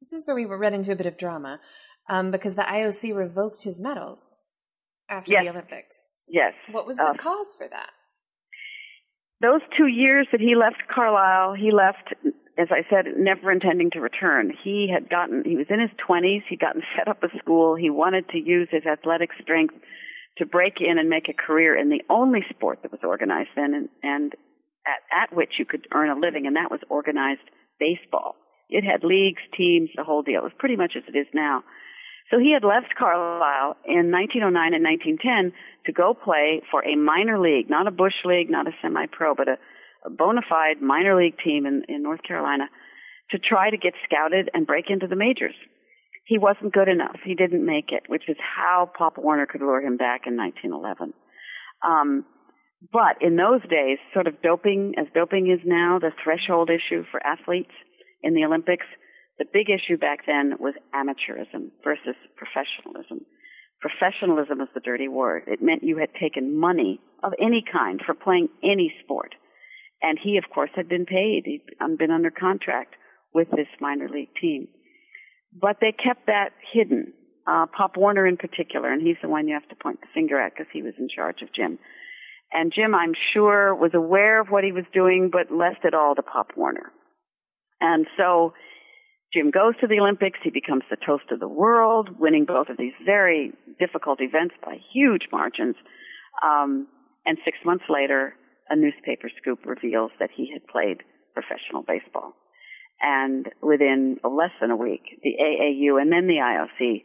This 0.00 0.12
is 0.12 0.26
where 0.26 0.36
we 0.36 0.46
were 0.46 0.58
read 0.58 0.74
into 0.74 0.92
a 0.92 0.96
bit 0.96 1.06
of 1.06 1.16
drama 1.16 1.60
um, 2.08 2.30
because 2.30 2.54
the 2.54 2.62
IOC 2.62 3.14
revoked 3.14 3.62
his 3.62 3.80
medals 3.80 4.30
after 5.08 5.32
yes. 5.32 5.44
the 5.44 5.50
Olympics. 5.50 5.96
Yes. 6.28 6.54
What 6.70 6.86
was 6.86 6.96
the 6.96 7.04
uh, 7.04 7.14
cause 7.14 7.54
for 7.56 7.68
that? 7.68 7.90
Those 9.40 9.60
two 9.76 9.86
years 9.86 10.26
that 10.32 10.40
he 10.40 10.54
left 10.56 10.82
Carlisle, 10.92 11.54
he 11.54 11.70
left 11.72 12.14
as 12.58 12.68
I 12.70 12.84
said, 12.90 13.06
never 13.16 13.50
intending 13.50 13.90
to 13.92 14.00
return. 14.00 14.52
He 14.62 14.88
had 14.92 15.08
gotten, 15.08 15.42
he 15.44 15.56
was 15.56 15.66
in 15.70 15.80
his 15.80 15.90
20s, 16.06 16.42
he'd 16.48 16.60
gotten 16.60 16.82
fed 16.96 17.08
up 17.08 17.22
with 17.22 17.32
school, 17.38 17.76
he 17.76 17.88
wanted 17.88 18.28
to 18.30 18.38
use 18.38 18.68
his 18.70 18.84
athletic 18.84 19.30
strength 19.40 19.74
to 20.38 20.46
break 20.46 20.74
in 20.80 20.98
and 20.98 21.08
make 21.08 21.28
a 21.28 21.46
career 21.46 21.76
in 21.78 21.90
the 21.90 22.02
only 22.08 22.40
sport 22.50 22.80
that 22.82 22.92
was 22.92 23.00
organized 23.04 23.50
then 23.54 23.74
and, 23.74 23.88
and 24.02 24.32
at, 24.86 25.30
at 25.30 25.36
which 25.36 25.58
you 25.58 25.64
could 25.64 25.86
earn 25.92 26.10
a 26.10 26.18
living, 26.18 26.46
and 26.46 26.56
that 26.56 26.70
was 26.70 26.80
organized 26.88 27.46
baseball. 27.78 28.34
It 28.68 28.84
had 28.84 29.04
leagues, 29.04 29.42
teams, 29.56 29.90
the 29.94 30.04
whole 30.04 30.22
deal. 30.22 30.40
It 30.40 30.44
was 30.44 30.58
pretty 30.58 30.76
much 30.76 30.94
as 30.96 31.04
it 31.06 31.16
is 31.16 31.26
now. 31.34 31.62
So 32.30 32.38
he 32.38 32.52
had 32.52 32.64
left 32.64 32.94
Carlisle 32.98 33.76
in 33.84 34.10
1909 34.10 34.74
and 34.74 34.82
1910 34.82 35.52
to 35.86 35.92
go 35.92 36.14
play 36.14 36.62
for 36.70 36.82
a 36.82 36.96
minor 36.96 37.38
league, 37.38 37.68
not 37.68 37.86
a 37.86 37.90
bush 37.90 38.24
league, 38.24 38.48
not 38.48 38.66
a 38.66 38.72
semi-pro, 38.80 39.34
but 39.34 39.48
a 39.48 39.56
a 40.04 40.10
bona 40.10 40.40
fide 40.48 40.82
minor 40.82 41.16
league 41.16 41.36
team 41.42 41.66
in, 41.66 41.82
in 41.88 42.02
North 42.02 42.22
Carolina 42.22 42.64
to 43.30 43.38
try 43.38 43.70
to 43.70 43.76
get 43.76 43.94
scouted 44.04 44.50
and 44.52 44.66
break 44.66 44.86
into 44.88 45.06
the 45.06 45.16
majors. 45.16 45.54
He 46.24 46.38
wasn't 46.38 46.72
good 46.72 46.88
enough. 46.88 47.16
He 47.24 47.34
didn't 47.34 47.64
make 47.64 47.90
it, 47.90 48.04
which 48.08 48.28
is 48.28 48.36
how 48.38 48.90
Pop 48.96 49.18
Warner 49.18 49.46
could 49.46 49.60
lure 49.60 49.80
him 49.80 49.96
back 49.96 50.22
in 50.26 50.36
1911. 50.36 51.12
Um, 51.82 52.24
but 52.92 53.20
in 53.20 53.36
those 53.36 53.62
days, 53.68 53.98
sort 54.12 54.26
of 54.26 54.42
doping, 54.42 54.94
as 54.98 55.06
doping 55.14 55.50
is 55.50 55.60
now 55.64 55.98
the 55.98 56.12
threshold 56.22 56.70
issue 56.70 57.04
for 57.10 57.24
athletes 57.24 57.74
in 58.22 58.34
the 58.34 58.44
Olympics, 58.44 58.86
the 59.38 59.44
big 59.52 59.70
issue 59.70 59.96
back 59.96 60.26
then 60.26 60.54
was 60.58 60.74
amateurism 60.94 61.70
versus 61.82 62.16
professionalism. 62.36 63.26
Professionalism 63.80 64.58
was 64.58 64.68
the 64.74 64.80
dirty 64.80 65.08
word. 65.08 65.44
It 65.46 65.62
meant 65.62 65.82
you 65.82 65.98
had 65.98 66.14
taken 66.20 66.58
money 66.58 67.00
of 67.22 67.32
any 67.40 67.64
kind 67.70 68.00
for 68.04 68.14
playing 68.14 68.48
any 68.62 68.94
sport. 69.02 69.34
And 70.00 70.18
he, 70.22 70.36
of 70.36 70.44
course, 70.52 70.70
had 70.74 70.88
been 70.88 71.06
paid. 71.06 71.42
He'd 71.46 71.66
been 71.98 72.10
under 72.10 72.30
contract 72.30 72.94
with 73.34 73.48
this 73.50 73.66
minor 73.80 74.08
league 74.08 74.34
team. 74.40 74.68
But 75.58 75.78
they 75.80 75.92
kept 75.92 76.26
that 76.26 76.50
hidden. 76.72 77.12
Uh, 77.46 77.66
Pop 77.76 77.96
Warner 77.96 78.26
in 78.26 78.36
particular, 78.36 78.92
and 78.92 79.02
he's 79.02 79.16
the 79.20 79.28
one 79.28 79.48
you 79.48 79.54
have 79.54 79.68
to 79.68 79.74
point 79.74 80.00
the 80.00 80.06
finger 80.14 80.40
at 80.40 80.52
because 80.54 80.70
he 80.72 80.82
was 80.82 80.94
in 80.98 81.08
charge 81.08 81.42
of 81.42 81.52
Jim. 81.52 81.78
And 82.52 82.72
Jim, 82.72 82.94
I'm 82.94 83.14
sure, 83.32 83.74
was 83.74 83.92
aware 83.94 84.40
of 84.40 84.48
what 84.48 84.62
he 84.62 84.70
was 84.70 84.84
doing, 84.94 85.30
but 85.32 85.54
left 85.54 85.84
it 85.84 85.94
all 85.94 86.14
to 86.14 86.22
Pop 86.22 86.52
Warner. 86.56 86.92
And 87.80 88.06
so 88.16 88.52
Jim 89.32 89.50
goes 89.50 89.74
to 89.80 89.86
the 89.86 89.98
Olympics. 89.98 90.38
He 90.44 90.50
becomes 90.50 90.84
the 90.90 90.96
toast 91.04 91.24
of 91.32 91.40
the 91.40 91.48
world, 91.48 92.10
winning 92.18 92.44
both 92.44 92.68
of 92.68 92.76
these 92.76 92.92
very 93.04 93.52
difficult 93.80 94.20
events 94.20 94.54
by 94.64 94.76
huge 94.92 95.28
margins. 95.32 95.76
Um, 96.44 96.86
and 97.24 97.38
six 97.44 97.56
months 97.64 97.84
later, 97.88 98.34
a 98.68 98.76
newspaper 98.76 99.30
scoop 99.40 99.60
reveals 99.64 100.12
that 100.20 100.30
he 100.34 100.52
had 100.52 100.66
played 100.66 101.02
professional 101.34 101.82
baseball. 101.82 102.34
And 103.02 103.50
within 103.60 104.18
less 104.22 104.54
than 104.60 104.70
a 104.70 104.76
week, 104.76 105.02
the 105.22 105.34
AAU 105.42 106.00
and 106.00 106.12
then 106.12 106.28
the 106.28 106.38
IOC 106.38 107.02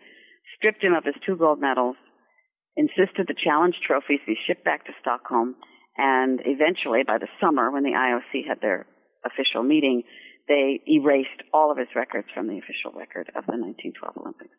stripped 0.56 0.84
him 0.84 0.94
of 0.94 1.04
his 1.04 1.16
two 1.26 1.36
gold 1.36 1.60
medals, 1.60 1.96
insisted 2.76 3.26
the 3.28 3.34
challenge 3.34 3.76
trophies 3.86 4.20
be 4.28 4.38
shipped 4.46 4.64
back 4.64 4.86
to 4.86 4.92
Stockholm, 5.02 5.56
and 5.98 6.40
eventually, 6.46 7.02
by 7.02 7.18
the 7.18 7.28
summer, 7.42 7.72
when 7.72 7.82
the 7.82 7.98
IOC 7.98 8.48
had 8.48 8.62
their 8.62 8.86
official 9.26 9.64
meeting, 9.64 10.04
they 10.48 10.80
erased 10.88 11.42
all 11.52 11.72
of 11.72 11.78
his 11.78 11.88
records 11.96 12.28
from 12.34 12.48
the 12.48 12.60
official 12.60 12.94
record 12.94 13.30
of 13.30 13.50
the 13.50 13.58
1912 13.58 14.18
Olympics. 14.18 14.54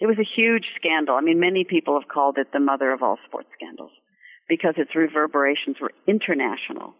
It 0.00 0.06
was 0.06 0.18
a 0.18 0.34
huge 0.36 0.66
scandal. 0.76 1.16
I 1.16 1.22
mean, 1.22 1.40
many 1.40 1.64
people 1.64 1.98
have 1.98 2.08
called 2.08 2.36
it 2.36 2.52
the 2.52 2.60
mother 2.60 2.92
of 2.92 3.02
all 3.02 3.16
sports 3.26 3.48
scandals 3.56 3.92
because 4.48 4.74
its 4.76 4.94
reverberations 4.94 5.76
were 5.80 5.92
international 6.06 6.94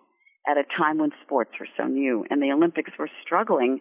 at 0.49 0.57
a 0.57 0.65
time 0.77 0.99
when 0.99 1.11
sports 1.25 1.51
were 1.59 1.69
so 1.77 1.85
new 1.85 2.25
and 2.31 2.43
the 2.43 2.53
Olympics 2.53 2.91
were 2.99 3.11
struggling 3.25 3.81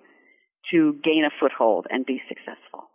to 0.72 1.00
gain 1.04 1.24
a 1.26 1.32
foothold 1.40 1.88
and 1.90 2.06
be 2.06 2.22
successful. 2.28 2.90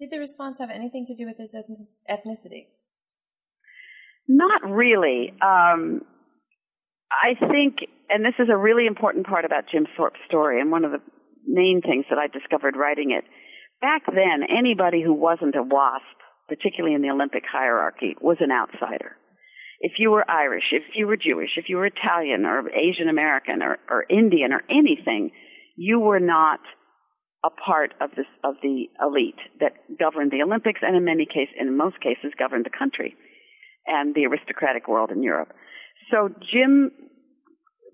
Did 0.00 0.10
the 0.10 0.18
response 0.18 0.58
have 0.58 0.70
anything 0.70 1.06
to 1.06 1.14
do 1.14 1.26
with 1.26 1.38
his 1.38 1.54
ethnicity? 1.54 2.66
Not 4.28 4.62
really. 4.68 5.32
Um, 5.42 6.02
I 7.10 7.34
think, 7.38 7.78
and 8.08 8.24
this 8.24 8.34
is 8.38 8.48
a 8.52 8.56
really 8.56 8.86
important 8.86 9.26
part 9.26 9.44
about 9.44 9.64
Jim 9.70 9.86
Thorpe's 9.96 10.20
story, 10.26 10.60
and 10.60 10.70
one 10.70 10.84
of 10.84 10.92
the 10.92 11.02
main 11.46 11.80
things 11.82 12.06
that 12.10 12.18
I 12.18 12.26
discovered 12.26 12.74
writing 12.76 13.10
it. 13.10 13.24
Back 13.80 14.02
then, 14.06 14.46
anybody 14.48 15.02
who 15.02 15.12
wasn't 15.12 15.54
a 15.54 15.62
WASP 15.62 16.02
particularly 16.48 16.94
in 16.94 17.02
the 17.02 17.10
Olympic 17.10 17.44
hierarchy, 17.50 18.16
was 18.20 18.36
an 18.40 18.50
outsider. 18.50 19.16
If 19.84 19.98
you 19.98 20.10
were 20.10 20.24
Irish, 20.30 20.72
if 20.72 20.82
you 20.94 21.06
were 21.06 21.18
Jewish, 21.18 21.50
if 21.58 21.68
you 21.68 21.76
were 21.76 21.84
Italian 21.84 22.46
or 22.46 22.70
Asian 22.70 23.10
American 23.10 23.62
or, 23.62 23.76
or 23.90 24.06
Indian 24.08 24.50
or 24.50 24.62
anything, 24.70 25.30
you 25.76 26.00
were 26.00 26.20
not 26.20 26.60
a 27.44 27.50
part 27.50 27.92
of 28.00 28.08
this 28.16 28.24
of 28.42 28.54
the 28.62 28.86
elite 28.98 29.42
that 29.60 29.74
governed 30.00 30.32
the 30.32 30.40
Olympics 30.40 30.80
and 30.80 30.96
in 30.96 31.04
many 31.04 31.26
cases 31.26 31.52
in 31.60 31.76
most 31.76 32.00
cases 32.00 32.32
governed 32.38 32.64
the 32.64 32.72
country 32.72 33.14
and 33.86 34.14
the 34.14 34.24
aristocratic 34.24 34.88
world 34.88 35.10
in 35.10 35.22
Europe. 35.22 35.52
So 36.10 36.30
Jim 36.40 36.90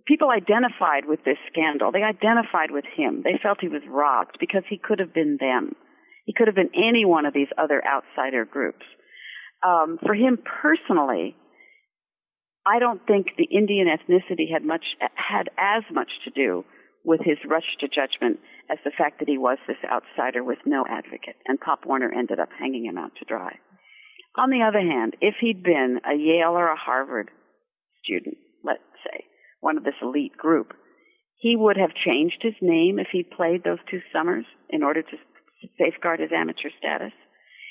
people 0.07 0.31
identified 0.31 1.07
with 1.09 1.25
this 1.25 1.43
scandal. 1.51 1.91
They 1.91 2.07
identified 2.07 2.71
with 2.71 2.85
him. 2.97 3.23
They 3.25 3.35
felt 3.43 3.59
he 3.61 3.67
was 3.67 3.83
robbed 3.91 4.37
because 4.39 4.63
he 4.71 4.79
could 4.79 5.01
have 5.01 5.13
been 5.13 5.39
them. 5.41 5.75
He 6.25 6.35
could 6.37 6.47
have 6.47 6.55
been 6.55 6.71
any 6.73 7.05
one 7.05 7.27
of 7.27 7.35
these 7.35 7.51
other 7.59 7.83
outsider 7.83 8.45
groups. 8.45 8.87
Um, 9.67 9.99
for 10.07 10.15
him 10.15 10.39
personally, 10.39 11.35
I 12.67 12.79
don't 12.79 13.05
think 13.07 13.29
the 13.37 13.49
Indian 13.51 13.89
ethnicity 13.89 14.53
had 14.53 14.65
much 14.65 14.85
had 15.15 15.49
as 15.57 15.83
much 15.93 16.11
to 16.25 16.31
do 16.31 16.65
with 17.05 17.21
his 17.25 17.39
rush 17.49 17.77
to 17.81 17.89
judgment 17.89 18.41
as 18.71 18.79
the 18.85 18.93
fact 18.97 19.19
that 19.19 19.29
he 19.29 19.39
was 19.39 19.59
this 19.67 19.81
outsider 19.91 20.45
with 20.45 20.59
no 20.67 20.85
advocate, 20.89 21.37
and 21.47 21.59
Pop 21.59 21.87
Warner 21.87 22.13
ended 22.13 22.39
up 22.39 22.51
hanging 22.59 22.85
him 22.85 22.99
out 22.99 23.13
to 23.19 23.25
dry. 23.25 23.59
On 24.37 24.51
the 24.51 24.63
other 24.63 24.81
hand, 24.81 25.17
if 25.21 25.37
he'd 25.41 25.63
been 25.63 26.01
a 26.05 26.15
Yale 26.15 26.53
or 26.53 26.69
a 26.69 26.77
Harvard 26.77 27.31
student, 28.05 28.37
let's 28.63 28.83
say, 29.05 29.25
one 29.61 29.77
of 29.77 29.85
this 29.85 29.99
elite 30.03 30.37
group, 30.37 30.73
he 31.37 31.57
would 31.57 31.79
have 31.79 31.95
changed 31.95 32.43
his 32.43 32.55
name 32.61 32.99
if 32.99 33.09
he 33.11 33.23
played 33.23 33.65
those 33.65 33.81
two 33.91 34.01
summers 34.13 34.45
in 34.69 34.83
order 34.83 35.03
to 35.03 35.17
safeguard 35.79 36.21
his 36.21 36.31
amateur 36.33 36.69
status. 36.79 37.13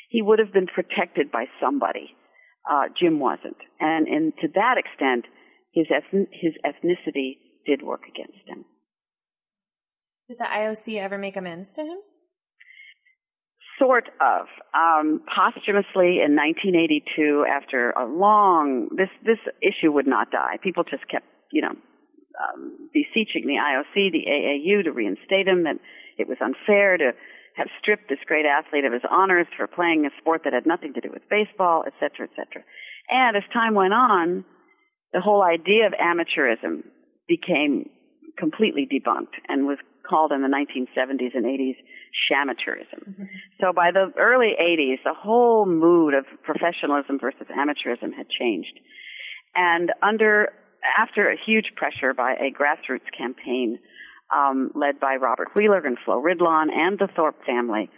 He 0.09 0.23
would 0.23 0.39
have 0.39 0.51
been 0.51 0.67
protected 0.67 1.31
by 1.31 1.45
somebody. 1.61 2.15
Uh, 2.69 2.87
Jim 2.99 3.19
wasn't. 3.19 3.57
And, 3.79 4.07
and 4.07 4.33
to 4.41 4.47
that 4.55 4.75
extent, 4.77 5.25
his, 5.73 5.87
ethn- 5.87 6.27
his 6.31 6.53
ethnicity 6.65 7.37
did 7.65 7.81
work 7.81 8.01
against 8.07 8.47
him. 8.47 8.65
Did 10.27 10.37
the 10.37 10.45
IOC 10.45 10.99
ever 10.99 11.17
make 11.17 11.35
amends 11.35 11.71
to 11.71 11.81
him? 11.81 11.97
Sort 13.79 14.09
of. 14.19 14.45
Um, 14.73 15.21
posthumously 15.25 16.19
in 16.19 16.35
1982, 16.35 17.45
after 17.49 17.91
a 17.91 18.05
long, 18.05 18.89
this, 18.95 19.09
this 19.25 19.39
issue 19.61 19.91
would 19.91 20.07
not 20.07 20.31
die. 20.31 20.57
People 20.61 20.83
just 20.83 21.07
kept, 21.09 21.25
you 21.51 21.61
know, 21.61 21.73
um, 22.39 22.89
beseeching 22.93 23.47
the 23.47 23.57
IOC, 23.57 24.11
the 24.11 24.25
AAU 24.27 24.83
to 24.83 24.91
reinstate 24.91 25.47
him, 25.47 25.63
that 25.63 25.77
it 26.17 26.27
was 26.27 26.37
unfair 26.41 26.97
to 26.97 27.11
have 27.59 27.67
stripped 27.77 28.07
this 28.07 28.23
great 28.25 28.45
athlete 28.47 28.85
of 28.85 28.93
his 28.93 29.03
honors 29.11 29.47
for 29.57 29.67
playing 29.67 30.05
a 30.05 30.09
sport 30.21 30.41
that 30.45 30.53
had 30.53 30.65
nothing 30.65 30.93
to 30.93 31.01
do 31.01 31.11
with 31.11 31.27
baseball, 31.29 31.83
et 31.85 31.93
cetera, 31.99 32.25
et 32.25 32.31
cetera. 32.31 32.63
And 33.09 33.35
as 33.35 33.43
time 33.51 33.75
went 33.75 33.93
on, 33.93 34.45
the 35.11 35.19
whole 35.19 35.43
idea 35.43 35.85
of 35.85 35.93
amateurism 35.93 36.87
became 37.27 37.89
completely 38.37 38.87
debunked 38.87 39.35
and 39.49 39.67
was 39.67 39.77
called 40.07 40.31
in 40.31 40.41
the 40.41 40.47
1970s 40.47 41.35
and 41.35 41.45
80s 41.45 41.75
shamateurism. 42.31 43.03
Mm-hmm. 43.03 43.23
So 43.59 43.73
by 43.73 43.91
the 43.91 44.11
early 44.17 44.53
80s, 44.59 45.03
the 45.03 45.13
whole 45.13 45.65
mood 45.65 46.13
of 46.13 46.25
professionalism 46.43 47.19
versus 47.19 47.47
amateurism 47.51 48.15
had 48.15 48.29
changed. 48.29 48.79
And 49.53 49.91
under, 50.01 50.49
after 50.97 51.29
a 51.29 51.35
huge 51.35 51.73
pressure 51.75 52.13
by 52.13 52.33
a 52.33 52.49
grassroots 52.55 53.11
campaign 53.15 53.79
um, 54.35 54.71
led 54.75 54.99
by 54.99 55.15
Robert 55.15 55.49
Wheeler 55.55 55.85
and 55.85 55.97
Flo 56.03 56.21
Ridlon 56.21 56.67
and 56.71 56.97
the 56.99 57.07
Thorpe 57.15 57.43
family, 57.45 57.89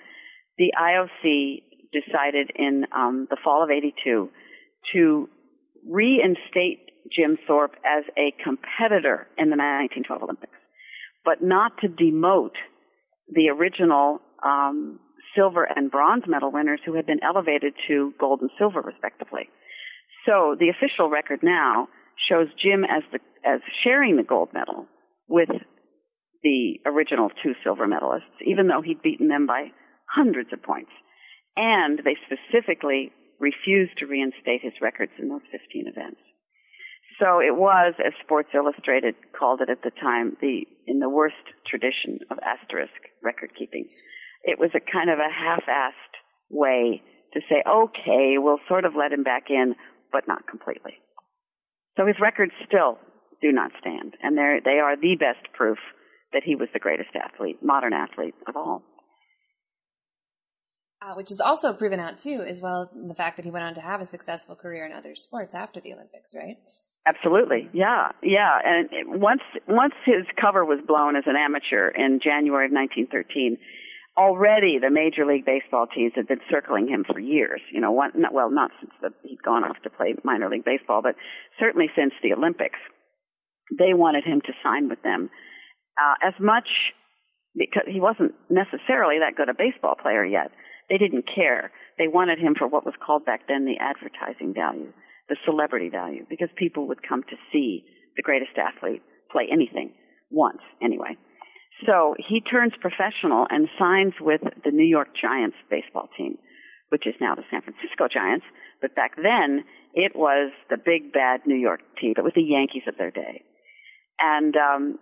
the 0.57 0.71
IOC 0.79 1.63
decided 1.91 2.51
in 2.55 2.85
um, 2.95 3.27
the 3.29 3.37
fall 3.43 3.63
of 3.63 3.69
82 3.69 4.29
to 4.93 5.29
reinstate 5.87 6.91
Jim 7.11 7.37
Thorpe 7.47 7.75
as 7.85 8.03
a 8.17 8.33
competitor 8.43 9.27
in 9.37 9.49
the 9.49 9.57
1912 9.57 10.23
Olympics, 10.23 10.57
but 11.25 11.41
not 11.41 11.73
to 11.81 11.87
demote 11.87 12.55
the 13.27 13.49
original 13.49 14.21
um, 14.43 14.99
silver 15.35 15.63
and 15.63 15.89
bronze 15.89 16.23
medal 16.27 16.51
winners 16.51 16.79
who 16.85 16.93
had 16.95 17.05
been 17.05 17.19
elevated 17.23 17.73
to 17.87 18.13
gold 18.19 18.41
and 18.41 18.49
silver 18.57 18.81
respectively. 18.81 19.49
So 20.25 20.55
the 20.59 20.69
official 20.69 21.09
record 21.09 21.39
now 21.41 21.87
shows 22.29 22.47
Jim 22.61 22.83
as 22.83 23.03
the 23.11 23.19
as 23.43 23.59
sharing 23.83 24.17
the 24.17 24.23
gold 24.23 24.49
medal 24.53 24.85
with 25.27 25.49
the 26.43 26.79
original 26.85 27.29
two 27.43 27.53
silver 27.63 27.87
medalists, 27.87 28.41
even 28.45 28.67
though 28.67 28.81
he'd 28.81 29.01
beaten 29.01 29.27
them 29.27 29.45
by 29.45 29.71
hundreds 30.05 30.51
of 30.53 30.63
points. 30.63 30.91
And 31.55 31.99
they 32.03 32.17
specifically 32.25 33.11
refused 33.39 33.97
to 33.97 34.05
reinstate 34.05 34.61
his 34.61 34.73
records 34.81 35.11
in 35.19 35.29
those 35.29 35.45
15 35.51 35.87
events. 35.87 36.21
So 37.19 37.39
it 37.39 37.55
was, 37.55 37.93
as 37.99 38.13
Sports 38.23 38.49
Illustrated 38.55 39.15
called 39.37 39.61
it 39.61 39.69
at 39.69 39.83
the 39.83 39.91
time, 39.91 40.37
the 40.41 40.65
in 40.87 40.99
the 40.99 41.09
worst 41.09 41.43
tradition 41.67 42.19
of 42.31 42.39
asterisk 42.39 42.97
record 43.21 43.51
keeping. 43.57 43.87
It 44.43 44.57
was 44.57 44.71
a 44.73 44.79
kind 44.79 45.09
of 45.09 45.19
a 45.19 45.29
half-assed 45.29 46.15
way 46.49 47.03
to 47.33 47.41
say, 47.47 47.61
okay, 47.67 48.37
we'll 48.37 48.63
sort 48.67 48.85
of 48.85 48.95
let 48.95 49.13
him 49.13 49.23
back 49.23 49.49
in, 49.49 49.75
but 50.11 50.27
not 50.27 50.47
completely. 50.47 50.97
So 51.95 52.07
his 52.07 52.15
records 52.19 52.53
still 52.65 52.97
do 53.41 53.51
not 53.51 53.71
stand, 53.79 54.15
and 54.21 54.37
they 54.37 54.59
they 54.63 54.79
are 54.79 54.95
the 54.95 55.15
best 55.19 55.51
proof 55.53 55.77
that 56.33 56.43
he 56.45 56.55
was 56.55 56.69
the 56.73 56.79
greatest 56.79 57.09
athlete, 57.15 57.57
modern 57.61 57.93
athlete 57.93 58.35
of 58.47 58.55
all. 58.55 58.83
Uh, 61.01 61.15
which 61.15 61.31
is 61.31 61.41
also 61.41 61.73
proven 61.73 61.99
out 61.99 62.19
too, 62.19 62.45
as 62.47 62.61
well 62.61 62.89
the 63.07 63.15
fact 63.15 63.35
that 63.35 63.43
he 63.43 63.49
went 63.49 63.65
on 63.65 63.73
to 63.73 63.81
have 63.81 64.01
a 64.01 64.05
successful 64.05 64.55
career 64.55 64.85
in 64.85 64.91
other 64.91 65.15
sports 65.15 65.55
after 65.55 65.81
the 65.81 65.93
Olympics, 65.93 66.35
right? 66.35 66.57
Absolutely, 67.07 67.67
yeah, 67.73 68.09
yeah. 68.21 68.59
And 68.63 69.19
once 69.19 69.41
once 69.67 69.95
his 70.05 70.25
cover 70.39 70.63
was 70.63 70.77
blown 70.85 71.15
as 71.15 71.23
an 71.25 71.35
amateur 71.35 71.89
in 71.89 72.19
January 72.23 72.67
of 72.67 72.71
1913, 72.71 73.57
already 74.15 74.77
the 74.79 74.91
Major 74.91 75.25
League 75.25 75.45
Baseball 75.45 75.87
teams 75.87 76.13
had 76.15 76.27
been 76.27 76.41
circling 76.51 76.87
him 76.87 77.03
for 77.03 77.19
years. 77.19 77.61
You 77.73 77.81
know, 77.81 77.91
one, 77.91 78.11
not, 78.15 78.33
well, 78.33 78.51
not 78.51 78.69
since 78.79 78.91
the, 79.01 79.09
he'd 79.27 79.41
gone 79.41 79.63
off 79.63 79.77
to 79.83 79.89
play 79.89 80.13
minor 80.23 80.49
league 80.49 80.65
baseball, 80.65 81.01
but 81.01 81.15
certainly 81.59 81.87
since 81.95 82.13
the 82.21 82.33
Olympics, 82.33 82.77
they 83.75 83.93
wanted 83.93 84.23
him 84.23 84.41
to 84.41 84.53
sign 84.63 84.89
with 84.89 85.01
them. 85.01 85.29
Uh, 86.01 86.15
as 86.27 86.33
much 86.39 86.67
because 87.53 87.83
he 87.85 87.99
wasn't 87.99 88.33
necessarily 88.49 89.19
that 89.19 89.35
good 89.35 89.49
a 89.49 89.53
baseball 89.53 89.93
player 90.01 90.25
yet, 90.25 90.49
they 90.89 90.97
didn't 90.97 91.25
care. 91.29 91.71
They 91.97 92.07
wanted 92.07 92.39
him 92.39 92.55
for 92.57 92.67
what 92.67 92.85
was 92.85 92.95
called 93.05 93.25
back 93.25 93.41
then 93.47 93.65
the 93.65 93.77
advertising 93.77 94.53
value 94.53 94.91
the 95.31 95.37
celebrity 95.45 95.87
value 95.87 96.25
because 96.29 96.49
people 96.57 96.89
would 96.89 97.07
come 97.07 97.23
to 97.23 97.37
see 97.51 97.85
the 98.17 98.21
greatest 98.21 98.51
athlete 98.59 99.01
play 99.31 99.47
anything 99.49 99.93
once 100.29 100.59
anyway. 100.83 101.15
So 101.87 102.15
he 102.19 102.41
turns 102.41 102.73
professional 102.81 103.47
and 103.49 103.69
signs 103.79 104.13
with 104.19 104.41
the 104.65 104.71
New 104.71 104.85
York 104.85 105.07
Giants 105.15 105.55
baseball 105.69 106.09
team, 106.17 106.37
which 106.89 107.07
is 107.07 107.15
now 107.21 107.33
the 107.33 107.47
San 107.49 107.61
Francisco 107.61 108.11
Giants. 108.11 108.45
But 108.81 108.93
back 108.93 109.15
then, 109.15 109.63
it 109.93 110.11
was 110.13 110.51
the 110.69 110.77
big 110.77 111.13
bad 111.13 111.47
New 111.47 111.55
York 111.55 111.79
team. 111.99 112.13
It 112.17 112.23
was 112.23 112.33
the 112.35 112.43
Yankees 112.43 112.83
of 112.87 112.97
their 112.97 113.09
day. 113.09 113.43
And 114.19 114.53
um, 114.57 114.99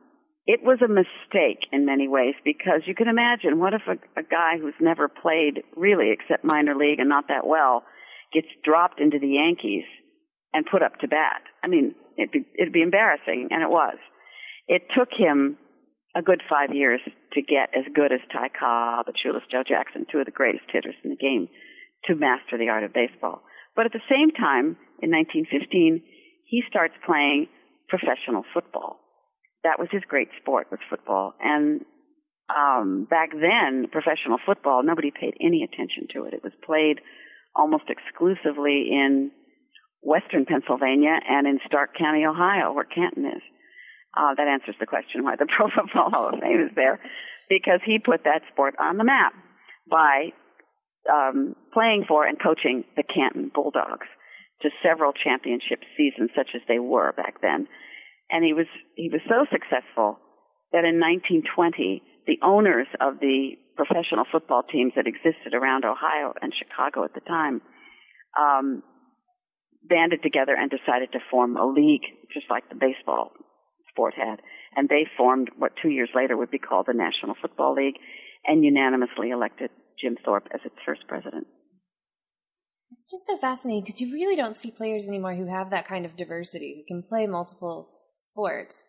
it 0.49 0.65
was 0.65 0.81
a 0.81 0.89
mistake 0.89 1.69
in 1.71 1.85
many 1.85 2.07
ways 2.07 2.33
because 2.43 2.81
you 2.89 2.95
can 2.95 3.07
imagine 3.07 3.59
what 3.59 3.75
if 3.75 3.85
a, 3.85 4.01
a 4.17 4.23
guy 4.23 4.57
who's 4.57 4.73
never 4.81 5.07
played 5.07 5.61
really 5.77 6.09
except 6.09 6.43
minor 6.43 6.73
league 6.73 6.97
and 6.97 7.07
not 7.07 7.27
that 7.27 7.45
well 7.45 7.83
gets 8.33 8.47
dropped 8.65 8.99
into 8.99 9.19
the 9.19 9.37
Yankees 9.37 9.85
and 10.51 10.65
put 10.65 10.81
up 10.81 10.97
to 11.01 11.07
bat. 11.07 11.45
I 11.63 11.67
mean, 11.67 11.93
it'd 12.17 12.31
be, 12.31 12.49
it'd 12.57 12.73
be 12.73 12.81
embarrassing, 12.81 13.49
and 13.51 13.61
it 13.61 13.69
was. 13.69 13.97
It 14.67 14.89
took 14.97 15.09
him 15.13 15.57
a 16.15 16.23
good 16.23 16.41
five 16.49 16.73
years 16.73 17.01
to 17.33 17.41
get 17.43 17.69
as 17.77 17.85
good 17.93 18.11
as 18.11 18.19
Ty 18.33 18.49
Cobb 18.57 19.05
and 19.05 19.15
Shoeless 19.21 19.45
Joe 19.51 19.61
Jackson, 19.61 20.07
two 20.11 20.17
of 20.17 20.25
the 20.25 20.33
greatest 20.33 20.65
hitters 20.73 20.97
in 21.03 21.11
the 21.11 21.21
game, 21.21 21.47
to 22.05 22.15
master 22.15 22.57
the 22.57 22.69
art 22.69 22.83
of 22.83 22.91
baseball. 22.91 23.43
But 23.75 23.85
at 23.85 23.93
the 23.93 24.09
same 24.09 24.33
time, 24.33 24.81
in 24.97 25.13
1915, 25.13 26.01
he 26.45 26.63
starts 26.67 26.95
playing 27.05 27.49
professional 27.87 28.45
football. 28.51 28.97
That 29.63 29.79
was 29.79 29.89
his 29.91 30.03
great 30.07 30.29
sport, 30.41 30.67
was 30.71 30.79
football. 30.89 31.33
And 31.41 31.81
um, 32.49 33.07
back 33.09 33.31
then, 33.31 33.87
professional 33.91 34.37
football, 34.45 34.83
nobody 34.83 35.11
paid 35.11 35.35
any 35.41 35.63
attention 35.63 36.07
to 36.13 36.25
it. 36.25 36.33
It 36.33 36.43
was 36.43 36.53
played 36.65 37.01
almost 37.55 37.85
exclusively 37.89 38.89
in 38.91 39.31
western 40.01 40.45
Pennsylvania 40.45 41.19
and 41.27 41.47
in 41.47 41.59
Stark 41.65 41.97
County, 41.97 42.25
Ohio, 42.25 42.73
where 42.73 42.85
Canton 42.85 43.25
is. 43.25 43.43
Uh, 44.17 44.33
that 44.35 44.47
answers 44.47 44.75
the 44.79 44.87
question 44.87 45.23
why 45.23 45.35
the 45.35 45.45
Pro 45.55 45.67
Football 45.69 46.09
Hall 46.09 46.29
of 46.33 46.39
Fame 46.39 46.65
is 46.67 46.75
there, 46.75 46.99
because 47.49 47.79
he 47.85 47.99
put 47.99 48.23
that 48.23 48.41
sport 48.51 48.75
on 48.79 48.97
the 48.97 49.03
map 49.03 49.33
by 49.89 50.31
um, 51.11 51.55
playing 51.73 52.05
for 52.07 52.25
and 52.25 52.41
coaching 52.41 52.83
the 52.95 53.03
Canton 53.03 53.51
Bulldogs 53.53 54.07
to 54.61 54.69
several 54.83 55.13
championship 55.13 55.79
seasons, 55.95 56.31
such 56.35 56.49
as 56.55 56.61
they 56.67 56.79
were 56.79 57.13
back 57.13 57.41
then. 57.41 57.67
And 58.29 58.45
he 58.45 58.53
was 58.53 58.67
he 58.95 59.09
was 59.09 59.21
so 59.27 59.45
successful 59.51 60.19
that 60.71 60.85
in 60.85 61.01
1920, 61.01 62.03
the 62.27 62.37
owners 62.45 62.87
of 63.01 63.19
the 63.19 63.57
professional 63.75 64.25
football 64.31 64.61
teams 64.61 64.93
that 64.95 65.07
existed 65.07 65.53
around 65.53 65.85
Ohio 65.85 66.33
and 66.41 66.53
Chicago 66.53 67.03
at 67.03 67.13
the 67.13 67.21
time 67.21 67.61
um, 68.37 68.83
banded 69.87 70.21
together 70.21 70.53
and 70.53 70.69
decided 70.69 71.11
to 71.13 71.19
form 71.31 71.57
a 71.57 71.65
league, 71.65 72.05
just 72.33 72.45
like 72.49 72.67
the 72.69 72.75
baseball 72.75 73.31
sport 73.89 74.13
had. 74.15 74.41
And 74.75 74.87
they 74.89 75.07
formed 75.17 75.49
what 75.57 75.71
two 75.81 75.89
years 75.89 76.09
later 76.13 76.37
would 76.37 76.51
be 76.51 76.59
called 76.59 76.85
the 76.87 76.93
National 76.93 77.35
Football 77.41 77.73
League 77.73 77.97
and 78.45 78.63
unanimously 78.63 79.31
elected 79.31 79.71
Jim 79.99 80.17
Thorpe 80.23 80.47
as 80.53 80.61
its 80.65 80.75
first 80.85 81.07
president. 81.07 81.47
It's 82.91 83.09
just 83.09 83.27
so 83.27 83.37
fascinating 83.37 83.83
because 83.83 84.01
you 84.01 84.13
really 84.13 84.35
don't 84.35 84.57
see 84.57 84.71
players 84.71 85.07
anymore 85.07 85.35
who 85.35 85.45
have 85.45 85.69
that 85.69 85.87
kind 85.87 86.05
of 86.05 86.15
diversity, 86.15 86.75
who 86.77 86.95
can 86.95 87.03
play 87.07 87.27
multiple 87.27 87.89
sports. 88.19 88.85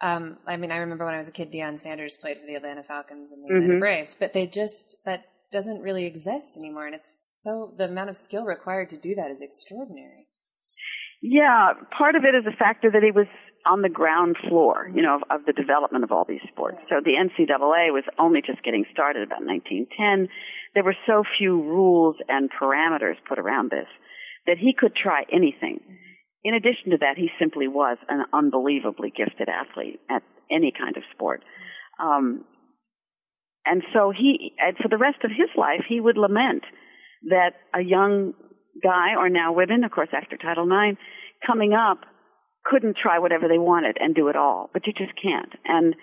Um, 0.00 0.38
I 0.46 0.56
mean, 0.56 0.72
I 0.72 0.78
remember 0.78 1.04
when 1.04 1.14
I 1.14 1.18
was 1.18 1.28
a 1.28 1.32
kid, 1.32 1.52
Deion 1.52 1.78
Sanders 1.78 2.16
played 2.16 2.38
for 2.38 2.46
the 2.46 2.56
Atlanta 2.56 2.82
Falcons 2.82 3.30
and 3.30 3.44
the 3.44 3.48
mm-hmm. 3.48 3.62
Atlanta 3.62 3.80
Braves, 3.80 4.16
but 4.18 4.32
they 4.32 4.46
just, 4.46 4.96
that 5.04 5.24
doesn't 5.52 5.80
really 5.80 6.04
exist 6.04 6.58
anymore. 6.58 6.86
And 6.86 6.96
it's 6.96 7.08
so, 7.32 7.72
the 7.78 7.84
amount 7.84 8.10
of 8.10 8.16
skill 8.16 8.44
required 8.44 8.90
to 8.90 8.96
do 8.96 9.14
that 9.14 9.30
is 9.30 9.40
extraordinary. 9.40 10.26
Yeah, 11.22 11.72
part 11.96 12.16
of 12.16 12.24
it 12.24 12.34
is 12.34 12.44
the 12.44 12.56
factor 12.58 12.90
that 12.90 13.02
he 13.02 13.12
was 13.12 13.28
on 13.64 13.82
the 13.82 13.88
ground 13.88 14.36
floor, 14.48 14.90
you 14.92 15.02
know, 15.02 15.16
of, 15.16 15.22
of 15.30 15.46
the 15.46 15.52
development 15.52 16.02
of 16.02 16.10
all 16.10 16.24
these 16.28 16.42
sports. 16.50 16.78
So 16.88 16.96
the 16.98 17.14
NCAA 17.14 17.94
was 17.94 18.02
only 18.18 18.42
just 18.42 18.64
getting 18.64 18.84
started 18.92 19.22
about 19.22 19.46
1910. 19.46 20.28
There 20.74 20.82
were 20.82 20.96
so 21.06 21.22
few 21.38 21.62
rules 21.62 22.16
and 22.28 22.50
parameters 22.50 23.22
put 23.28 23.38
around 23.38 23.70
this 23.70 23.86
that 24.46 24.58
he 24.58 24.74
could 24.76 24.96
try 24.96 25.22
anything. 25.32 25.78
In 26.44 26.54
addition 26.54 26.90
to 26.90 26.98
that, 26.98 27.16
he 27.16 27.30
simply 27.38 27.68
was 27.68 27.98
an 28.08 28.24
unbelievably 28.32 29.12
gifted 29.16 29.48
athlete 29.48 30.00
at 30.10 30.22
any 30.50 30.72
kind 30.76 30.96
of 30.96 31.04
sport. 31.14 31.42
Um, 32.02 32.44
and 33.64 33.82
so 33.94 34.10
he, 34.10 34.52
and 34.58 34.76
for 34.76 34.88
the 34.88 34.98
rest 34.98 35.18
of 35.24 35.30
his 35.30 35.48
life, 35.56 35.84
he 35.88 36.00
would 36.00 36.16
lament 36.16 36.64
that 37.28 37.54
a 37.72 37.80
young 37.80 38.34
guy, 38.82 39.14
or 39.16 39.28
now 39.28 39.52
women, 39.52 39.84
of 39.84 39.92
course, 39.92 40.08
after 40.12 40.36
Title 40.36 40.66
IX, 40.66 40.98
coming 41.46 41.72
up, 41.72 42.00
couldn't 42.64 42.96
try 43.00 43.18
whatever 43.18 43.46
they 43.48 43.58
wanted 43.58 43.96
and 44.00 44.14
do 44.14 44.28
it 44.28 44.36
all. 44.36 44.70
But 44.72 44.86
you 44.86 44.92
just 44.92 45.12
can't. 45.20 45.52
And 45.64 45.94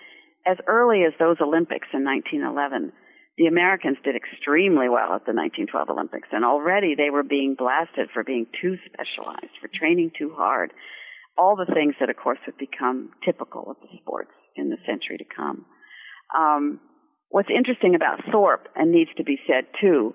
as 0.46 0.56
early 0.66 1.04
as 1.04 1.12
those 1.18 1.36
Olympics 1.40 1.88
in 1.92 2.04
1911, 2.04 2.92
the 3.40 3.46
Americans 3.46 3.96
did 4.04 4.20
extremely 4.20 4.92
well 4.92 5.16
at 5.16 5.24
the 5.24 5.32
1912 5.32 5.88
Olympics, 5.88 6.28
and 6.30 6.44
already 6.44 6.92
they 6.92 7.08
were 7.08 7.24
being 7.24 7.56
blasted 7.56 8.12
for 8.12 8.22
being 8.22 8.44
too 8.60 8.76
specialized, 8.84 9.56
for 9.64 9.70
training 9.72 10.12
too 10.12 10.36
hard. 10.36 10.76
All 11.38 11.56
the 11.56 11.72
things 11.72 11.94
that, 12.00 12.10
of 12.10 12.20
course, 12.20 12.38
would 12.44 12.60
become 12.60 13.16
typical 13.24 13.64
of 13.70 13.80
the 13.80 13.88
sports 13.96 14.36
in 14.56 14.68
the 14.68 14.76
century 14.84 15.16
to 15.16 15.24
come. 15.24 15.64
Um, 16.36 16.80
what's 17.30 17.48
interesting 17.48 17.94
about 17.94 18.20
Thorpe, 18.30 18.68
and 18.76 18.92
needs 18.92 19.08
to 19.16 19.24
be 19.24 19.40
said 19.48 19.64
too, 19.80 20.12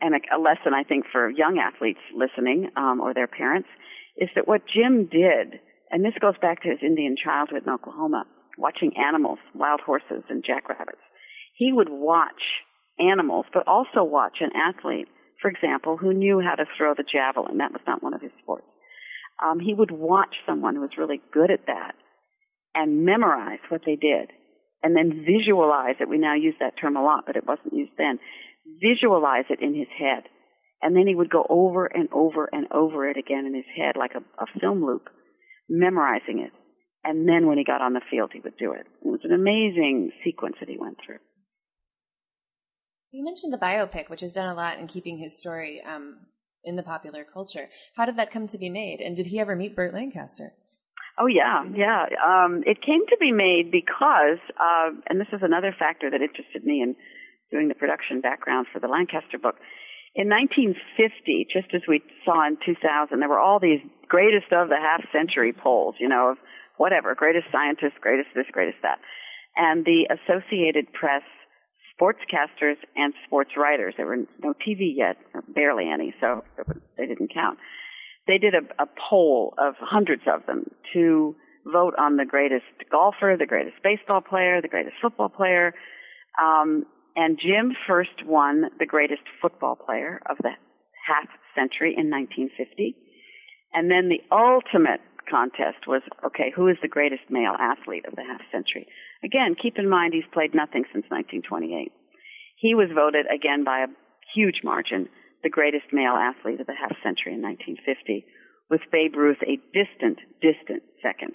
and 0.00 0.14
a, 0.14 0.22
a 0.30 0.38
lesson 0.38 0.70
I 0.70 0.86
think 0.86 1.06
for 1.10 1.28
young 1.28 1.58
athletes 1.58 1.98
listening 2.14 2.70
um, 2.76 3.00
or 3.00 3.12
their 3.12 3.26
parents, 3.26 3.68
is 4.16 4.30
that 4.36 4.46
what 4.46 4.70
Jim 4.70 5.10
did, 5.10 5.58
and 5.90 6.04
this 6.04 6.14
goes 6.20 6.38
back 6.40 6.62
to 6.62 6.70
his 6.70 6.78
Indian 6.80 7.16
childhood 7.18 7.66
in 7.66 7.72
Oklahoma, 7.74 8.22
watching 8.56 8.94
animals, 8.96 9.40
wild 9.52 9.80
horses 9.80 10.22
and 10.30 10.44
jackrabbits. 10.46 11.02
He 11.62 11.70
would 11.72 11.88
watch 11.88 12.42
animals, 12.98 13.46
but 13.54 13.68
also 13.68 14.02
watch 14.02 14.38
an 14.40 14.50
athlete, 14.56 15.06
for 15.40 15.48
example, 15.48 15.96
who 15.96 16.12
knew 16.12 16.40
how 16.40 16.56
to 16.56 16.64
throw 16.76 16.92
the 16.92 17.04
javelin. 17.04 17.58
That 17.58 17.70
was 17.70 17.86
not 17.86 18.02
one 18.02 18.14
of 18.14 18.20
his 18.20 18.32
sports. 18.42 18.66
Um, 19.40 19.60
he 19.60 19.72
would 19.72 19.92
watch 19.92 20.34
someone 20.44 20.74
who 20.74 20.80
was 20.80 20.98
really 20.98 21.20
good 21.32 21.52
at 21.52 21.66
that 21.68 21.94
and 22.74 23.04
memorize 23.04 23.60
what 23.68 23.82
they 23.86 23.94
did 23.94 24.32
and 24.82 24.96
then 24.96 25.24
visualize 25.24 25.94
it. 26.00 26.08
We 26.08 26.18
now 26.18 26.34
use 26.34 26.56
that 26.58 26.74
term 26.80 26.96
a 26.96 27.04
lot, 27.04 27.26
but 27.26 27.36
it 27.36 27.46
wasn't 27.46 27.74
used 27.74 27.92
then. 27.96 28.18
Visualize 28.82 29.44
it 29.48 29.62
in 29.62 29.72
his 29.72 29.88
head. 29.96 30.24
And 30.82 30.96
then 30.96 31.06
he 31.06 31.14
would 31.14 31.30
go 31.30 31.46
over 31.48 31.86
and 31.86 32.08
over 32.12 32.48
and 32.52 32.66
over 32.72 33.08
it 33.08 33.16
again 33.16 33.46
in 33.46 33.54
his 33.54 33.70
head 33.76 33.94
like 33.96 34.16
a, 34.16 34.42
a 34.42 34.46
film 34.60 34.84
loop, 34.84 35.10
memorizing 35.68 36.40
it. 36.40 36.50
And 37.04 37.28
then 37.28 37.46
when 37.46 37.58
he 37.58 37.62
got 37.62 37.82
on 37.82 37.92
the 37.92 38.08
field, 38.10 38.30
he 38.32 38.40
would 38.40 38.58
do 38.58 38.72
it. 38.72 38.86
It 39.04 39.08
was 39.08 39.20
an 39.22 39.32
amazing 39.32 40.10
sequence 40.24 40.56
that 40.58 40.68
he 40.68 40.76
went 40.76 40.98
through. 41.06 41.22
So 43.12 43.18
you 43.18 43.24
mentioned 43.24 43.52
the 43.52 43.58
biopic, 43.58 44.08
which 44.08 44.22
has 44.22 44.32
done 44.32 44.48
a 44.48 44.54
lot 44.54 44.78
in 44.78 44.86
keeping 44.88 45.18
his 45.18 45.36
story 45.36 45.82
um, 45.84 46.16
in 46.64 46.76
the 46.76 46.82
popular 46.82 47.26
culture. 47.30 47.68
How 47.94 48.06
did 48.06 48.16
that 48.16 48.32
come 48.32 48.46
to 48.46 48.56
be 48.56 48.70
made? 48.70 49.00
And 49.04 49.14
did 49.14 49.26
he 49.26 49.38
ever 49.38 49.54
meet 49.54 49.76
Burt 49.76 49.92
Lancaster? 49.92 50.54
Oh 51.20 51.26
yeah, 51.26 51.62
yeah. 51.76 52.06
Um, 52.24 52.64
it 52.64 52.80
came 52.80 53.04
to 53.04 53.16
be 53.20 53.30
made 53.30 53.70
because, 53.70 54.40
uh, 54.56 54.96
and 55.10 55.20
this 55.20 55.28
is 55.30 55.40
another 55.42 55.76
factor 55.78 56.08
that 56.08 56.22
interested 56.22 56.64
me 56.64 56.80
in 56.80 56.96
doing 57.50 57.68
the 57.68 57.74
production 57.74 58.22
background 58.22 58.68
for 58.72 58.80
the 58.80 58.88
Lancaster 58.88 59.36
book. 59.36 59.56
In 60.14 60.30
1950, 60.32 61.52
just 61.52 61.68
as 61.74 61.82
we 61.86 62.00
saw 62.24 62.48
in 62.48 62.56
2000, 62.64 63.20
there 63.20 63.28
were 63.28 63.38
all 63.38 63.60
these 63.60 63.84
greatest 64.08 64.56
of 64.56 64.70
the 64.70 64.80
half 64.80 65.04
century 65.12 65.52
polls, 65.52 65.96
you 66.00 66.08
know, 66.08 66.30
of 66.32 66.38
whatever, 66.78 67.14
greatest 67.14 67.44
scientists, 67.52 68.00
greatest 68.00 68.32
this, 68.34 68.48
greatest 68.52 68.80
that. 68.80 69.04
And 69.54 69.84
the 69.84 70.08
Associated 70.08 70.90
Press 70.94 71.20
sportscasters 72.00 72.76
and 72.96 73.14
sports 73.26 73.50
writers, 73.56 73.94
there 73.96 74.06
were 74.06 74.24
no 74.42 74.54
TV 74.66 74.92
yet, 74.94 75.16
barely 75.48 75.88
any, 75.88 76.14
so 76.20 76.44
they 76.96 77.06
didn't 77.06 77.32
count 77.32 77.58
they 78.26 78.38
did 78.38 78.54
a, 78.54 78.82
a 78.82 78.86
poll 79.10 79.54
of 79.58 79.74
hundreds 79.80 80.22
of 80.32 80.46
them 80.46 80.64
to 80.92 81.34
vote 81.64 81.94
on 81.98 82.16
the 82.16 82.24
greatest 82.24 82.64
golfer, 82.90 83.36
the 83.38 83.46
greatest 83.46 83.76
baseball 83.82 84.20
player, 84.20 84.60
the 84.60 84.68
greatest 84.68 84.96
football 85.00 85.28
player. 85.28 85.74
Um, 86.40 86.84
and 87.14 87.38
Jim 87.38 87.72
first 87.86 88.24
won 88.24 88.64
the 88.78 88.86
greatest 88.86 89.22
football 89.40 89.76
player 89.76 90.20
of 90.28 90.38
the 90.38 90.50
half 91.06 91.28
century 91.54 91.94
in 91.96 92.10
1950. 92.10 92.96
And 93.74 93.90
then 93.90 94.08
the 94.08 94.22
ultimate 94.34 95.00
contest 95.28 95.86
was, 95.86 96.02
okay, 96.24 96.52
who 96.54 96.68
is 96.68 96.76
the 96.82 96.88
greatest 96.88 97.22
male 97.30 97.56
athlete 97.58 98.06
of 98.06 98.16
the 98.16 98.24
half 98.24 98.40
century? 98.50 98.86
Again, 99.24 99.56
keep 99.60 99.78
in 99.78 99.88
mind 99.88 100.14
he's 100.14 100.28
played 100.32 100.54
nothing 100.54 100.84
since 100.92 101.06
1928. 101.08 101.92
He 102.56 102.74
was 102.74 102.88
voted 102.94 103.26
again 103.26 103.64
by 103.64 103.84
a 103.84 103.92
huge 104.34 104.60
margin 104.62 105.08
the 105.42 105.50
greatest 105.50 105.86
male 105.92 106.14
athlete 106.14 106.60
of 106.60 106.66
the 106.66 106.78
half 106.78 106.94
century 107.02 107.34
in 107.34 107.42
1950, 107.42 108.24
with 108.70 108.80
Babe 108.90 109.14
Ruth 109.16 109.42
a 109.42 109.58
distant, 109.74 110.18
distant 110.40 110.82
second. 111.02 111.34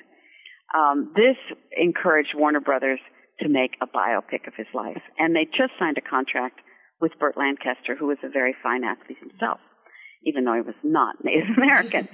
Um, 0.74 1.12
this 1.16 1.38
encouraged 1.76 2.34
Warner 2.36 2.62
Brothers 2.62 3.00
to 3.40 3.50
make 3.50 3.76
a 3.82 3.88
biopic 3.88 4.48
of 4.48 4.56
his 4.56 4.68
life, 4.74 5.02
and 5.20 5.36
they 5.36 5.46
just 5.46 5.76
signed 5.78 5.98
a 5.98 6.02
contract 6.02 6.60
with 7.00 7.20
Burt 7.20 7.38
Lancaster, 7.38 7.96
who 7.96 8.08
was 8.08 8.18
a 8.24 8.30
very 8.30 8.56
fine 8.64 8.84
athlete 8.84 9.20
himself, 9.20 9.60
even 10.24 10.46
though 10.46 10.56
he 10.56 10.62
was 10.62 10.80
not 10.84 11.16
Native 11.24 11.56
American. 11.56 12.08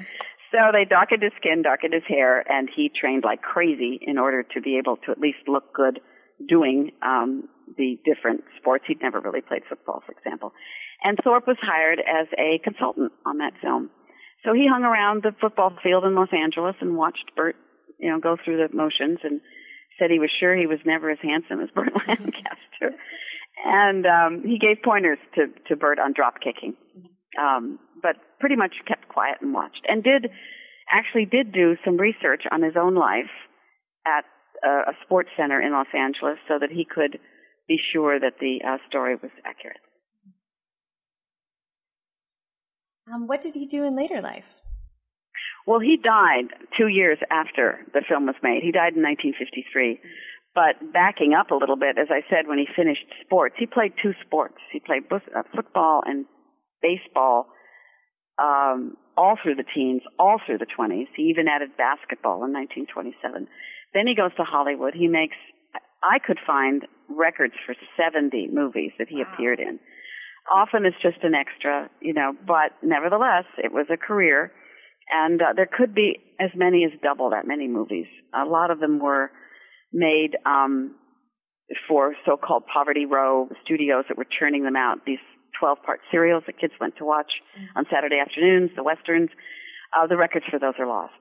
So 0.53 0.69
they 0.71 0.85
darkened 0.85 1.23
his 1.23 1.31
skin, 1.37 1.63
darkened 1.63 1.95
his 1.95 2.05
hair, 2.07 2.45
and 2.47 2.69
he 2.69 2.91
trained 2.93 3.23
like 3.25 3.41
crazy 3.41 3.99
in 3.99 4.19
order 4.19 4.43
to 4.53 4.61
be 4.61 4.77
able 4.77 4.97
to 4.97 5.11
at 5.11 5.19
least 5.19 5.39
look 5.47 5.73
good 5.73 5.99
doing 6.47 6.91
um, 7.01 7.49
the 7.75 7.97
different 8.05 8.43
sports. 8.59 8.85
He'd 8.87 9.01
never 9.01 9.19
really 9.19 9.41
played 9.41 9.63
football, 9.67 10.03
for 10.05 10.11
example. 10.11 10.53
And 11.03 11.17
Thorpe 11.23 11.47
was 11.47 11.57
hired 11.59 11.99
as 11.99 12.27
a 12.37 12.59
consultant 12.63 13.11
on 13.25 13.39
that 13.39 13.53
film. 13.61 13.89
So 14.45 14.53
he 14.53 14.67
hung 14.69 14.83
around 14.83 15.23
the 15.23 15.33
football 15.41 15.73
field 15.81 16.05
in 16.05 16.13
Los 16.13 16.29
Angeles 16.31 16.75
and 16.81 16.95
watched 16.95 17.31
Burt, 17.35 17.55
you 17.97 18.11
know, 18.11 18.19
go 18.19 18.37
through 18.37 18.57
the 18.57 18.75
motions 18.75 19.19
and 19.23 19.41
said 19.97 20.11
he 20.11 20.19
was 20.19 20.29
sure 20.39 20.55
he 20.55 20.67
was 20.67 20.79
never 20.85 21.09
as 21.09 21.17
handsome 21.21 21.61
as 21.61 21.69
Burt 21.75 21.93
Lancaster. 22.07 22.93
And 23.65 24.05
um, 24.05 24.43
he 24.45 24.59
gave 24.59 24.83
pointers 24.83 25.17
to, 25.35 25.47
to 25.67 25.75
Burt 25.75 25.97
on 25.97 26.13
drop 26.13 26.35
kicking. 26.41 26.75
Um, 27.39 27.79
but 28.01 28.15
pretty 28.39 28.55
much 28.55 28.73
kept 28.87 29.07
quiet 29.07 29.37
and 29.41 29.53
watched. 29.53 29.81
And 29.87 30.03
did 30.03 30.29
actually 30.91 31.25
did 31.25 31.51
do 31.51 31.75
some 31.83 31.97
research 31.97 32.43
on 32.51 32.61
his 32.61 32.73
own 32.79 32.95
life 32.95 33.31
at 34.05 34.25
a, 34.63 34.91
a 34.91 34.93
sports 35.03 35.29
center 35.37 35.61
in 35.61 35.71
Los 35.71 35.87
Angeles 35.93 36.37
so 36.47 36.59
that 36.59 36.69
he 36.69 36.85
could 36.85 37.19
be 37.67 37.79
sure 37.93 38.19
that 38.19 38.39
the 38.39 38.59
uh, 38.67 38.77
story 38.87 39.15
was 39.15 39.31
accurate. 39.45 39.79
Um, 43.11 43.27
what 43.27 43.41
did 43.41 43.55
he 43.55 43.65
do 43.65 43.83
in 43.83 43.95
later 43.95 44.21
life? 44.21 44.61
Well, 45.65 45.79
he 45.79 45.97
died 45.97 46.51
two 46.77 46.87
years 46.87 47.17
after 47.31 47.79
the 47.93 48.03
film 48.07 48.25
was 48.25 48.35
made. 48.43 48.63
He 48.63 48.71
died 48.71 48.95
in 48.95 49.03
1953. 49.03 49.99
But 50.55 50.93
backing 50.93 51.33
up 51.33 51.51
a 51.51 51.55
little 51.55 51.77
bit, 51.77 51.97
as 51.97 52.09
I 52.11 52.21
said, 52.29 52.47
when 52.47 52.59
he 52.59 52.67
finished 52.75 53.05
sports, 53.25 53.55
he 53.57 53.65
played 53.65 53.93
two 54.01 54.13
sports. 54.25 54.59
He 54.71 54.79
played 54.79 55.03
uh, 55.11 55.43
football 55.55 56.01
and 56.05 56.25
baseball 56.83 57.47
um, 58.37 58.97
all 59.17 59.37
through 59.41 59.55
the 59.55 59.65
teens, 59.75 60.01
all 60.17 60.37
through 60.45 60.57
the 60.57 60.67
20s. 60.67 61.07
He 61.15 61.23
even 61.23 61.47
added 61.47 61.77
basketball 61.77 62.43
in 62.45 62.53
1927. 62.53 63.47
Then 63.93 64.07
he 64.07 64.15
goes 64.15 64.33
to 64.37 64.43
Hollywood. 64.43 64.93
He 64.93 65.07
makes, 65.07 65.37
I 66.01 66.17
could 66.19 66.39
find 66.45 66.83
records 67.09 67.53
for 67.65 67.75
70 67.97 68.49
movies 68.51 68.91
that 68.97 69.07
he 69.07 69.17
wow. 69.17 69.29
appeared 69.31 69.59
in. 69.59 69.79
Often 70.51 70.85
it's 70.85 71.01
just 71.01 71.23
an 71.23 71.33
extra, 71.35 71.89
you 72.01 72.13
know, 72.13 72.33
but 72.45 72.73
nevertheless, 72.81 73.45
it 73.57 73.71
was 73.71 73.85
a 73.93 73.97
career. 73.97 74.51
And 75.11 75.41
uh, 75.41 75.53
there 75.55 75.69
could 75.71 75.93
be 75.93 76.17
as 76.39 76.49
many 76.55 76.85
as 76.85 76.99
double 77.01 77.29
that 77.31 77.47
many 77.47 77.67
movies. 77.67 78.07
A 78.33 78.45
lot 78.45 78.71
of 78.71 78.79
them 78.79 78.99
were 78.99 79.29
made 79.91 80.31
um, 80.45 80.95
for 81.87 82.15
so-called 82.25 82.63
Poverty 82.73 83.05
Row 83.05 83.47
studios 83.63 84.05
that 84.09 84.17
were 84.17 84.27
churning 84.39 84.63
them 84.63 84.75
out. 84.75 85.05
These 85.05 85.19
12-part 85.63 86.01
serials 86.11 86.43
that 86.47 86.59
kids 86.59 86.73
went 86.81 86.97
to 86.97 87.05
watch 87.05 87.31
mm-hmm. 87.57 87.77
on 87.77 87.85
Saturday 87.91 88.19
afternoons, 88.19 88.71
the 88.75 88.83
westerns. 88.83 89.29
Uh, 89.95 90.07
the 90.07 90.17
records 90.17 90.45
for 90.49 90.59
those 90.59 90.73
are 90.79 90.87
lost. 90.87 91.13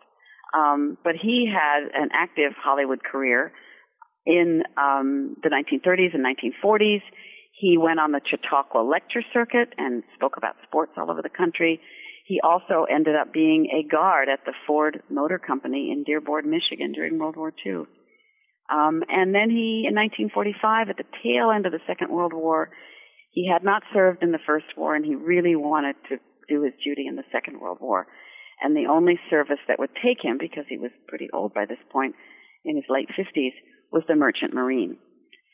Um, 0.54 0.98
but 1.04 1.14
he 1.20 1.46
had 1.46 1.88
an 1.94 2.08
active 2.12 2.52
Hollywood 2.56 3.04
career 3.04 3.52
in 4.26 4.62
um, 4.76 5.36
the 5.42 5.48
1930s 5.48 6.14
and 6.14 6.24
1940s. 6.24 7.02
He 7.52 7.78
went 7.78 8.00
on 8.00 8.12
the 8.12 8.20
Chautauqua 8.24 8.80
lecture 8.80 9.22
circuit 9.32 9.72
and 9.78 10.02
spoke 10.14 10.36
about 10.36 10.56
sports 10.66 10.92
all 10.96 11.10
over 11.10 11.22
the 11.22 11.30
country. 11.30 11.80
He 12.26 12.40
also 12.40 12.86
ended 12.90 13.16
up 13.16 13.32
being 13.32 13.68
a 13.72 13.86
guard 13.86 14.28
at 14.28 14.40
the 14.44 14.52
Ford 14.66 15.02
Motor 15.10 15.38
Company 15.38 15.90
in 15.90 16.04
Dearborn, 16.04 16.48
Michigan 16.48 16.92
during 16.92 17.18
World 17.18 17.36
War 17.36 17.52
II. 17.64 17.84
Um, 18.72 19.02
and 19.08 19.34
then 19.34 19.50
he, 19.50 19.84
in 19.86 19.94
1945, 19.94 20.88
at 20.88 20.96
the 20.96 21.04
tail 21.22 21.50
end 21.50 21.66
of 21.66 21.72
the 21.72 21.80
Second 21.86 22.10
World 22.10 22.32
War, 22.32 22.70
he 23.32 23.48
had 23.50 23.64
not 23.64 23.82
served 23.92 24.22
in 24.22 24.30
the 24.30 24.38
First 24.46 24.66
War 24.76 24.94
and 24.94 25.04
he 25.04 25.14
really 25.14 25.56
wanted 25.56 25.96
to 26.08 26.16
do 26.48 26.62
his 26.62 26.74
duty 26.84 27.06
in 27.08 27.16
the 27.16 27.24
Second 27.32 27.60
World 27.60 27.78
War. 27.80 28.06
And 28.62 28.76
the 28.76 28.86
only 28.90 29.18
service 29.28 29.58
that 29.66 29.78
would 29.78 29.90
take 30.04 30.22
him, 30.22 30.38
because 30.38 30.64
he 30.68 30.78
was 30.78 30.92
pretty 31.08 31.28
old 31.32 31.52
by 31.52 31.64
this 31.66 31.82
point, 31.90 32.14
in 32.64 32.76
his 32.76 32.84
late 32.88 33.08
50s, 33.18 33.52
was 33.90 34.04
the 34.06 34.14
Merchant 34.14 34.54
Marine. 34.54 34.98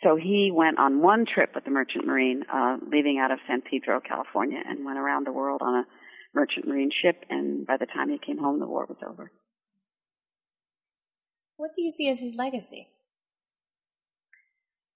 So 0.02 0.16
he 0.16 0.50
went 0.52 0.78
on 0.78 1.00
one 1.00 1.24
trip 1.24 1.52
with 1.54 1.64
the 1.64 1.70
Merchant 1.70 2.04
Marine, 2.04 2.42
uh, 2.52 2.76
leaving 2.92 3.18
out 3.18 3.30
of 3.30 3.38
San 3.48 3.62
Pedro, 3.62 4.00
California, 4.00 4.58
and 4.64 4.84
went 4.84 4.98
around 4.98 5.26
the 5.26 5.32
world 5.32 5.62
on 5.62 5.74
a 5.74 5.86
merchant 6.34 6.68
marine 6.68 6.90
ship, 7.02 7.24
and 7.30 7.66
by 7.66 7.76
the 7.76 7.86
time 7.86 8.10
he 8.10 8.18
came 8.18 8.38
home, 8.38 8.60
the 8.60 8.66
war 8.66 8.86
was 8.88 8.98
over. 9.08 9.32
What 11.56 11.70
do 11.74 11.82
you 11.82 11.90
see 11.90 12.08
as 12.08 12.20
his 12.20 12.36
legacy? 12.36 12.88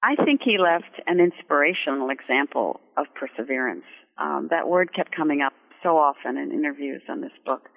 I 0.02 0.16
think 0.24 0.40
he 0.44 0.58
left 0.58 1.00
an 1.06 1.20
inspirational 1.20 2.10
example 2.10 2.80
of 2.96 3.06
perseverance. 3.14 3.84
Um, 4.18 4.48
that 4.50 4.68
word 4.68 4.94
kept 4.94 5.14
coming 5.14 5.40
up 5.40 5.52
so 5.82 5.96
often 5.96 6.36
in 6.36 6.52
interviews 6.52 7.02
on 7.08 7.20
this 7.20 7.32
book. 7.44 7.68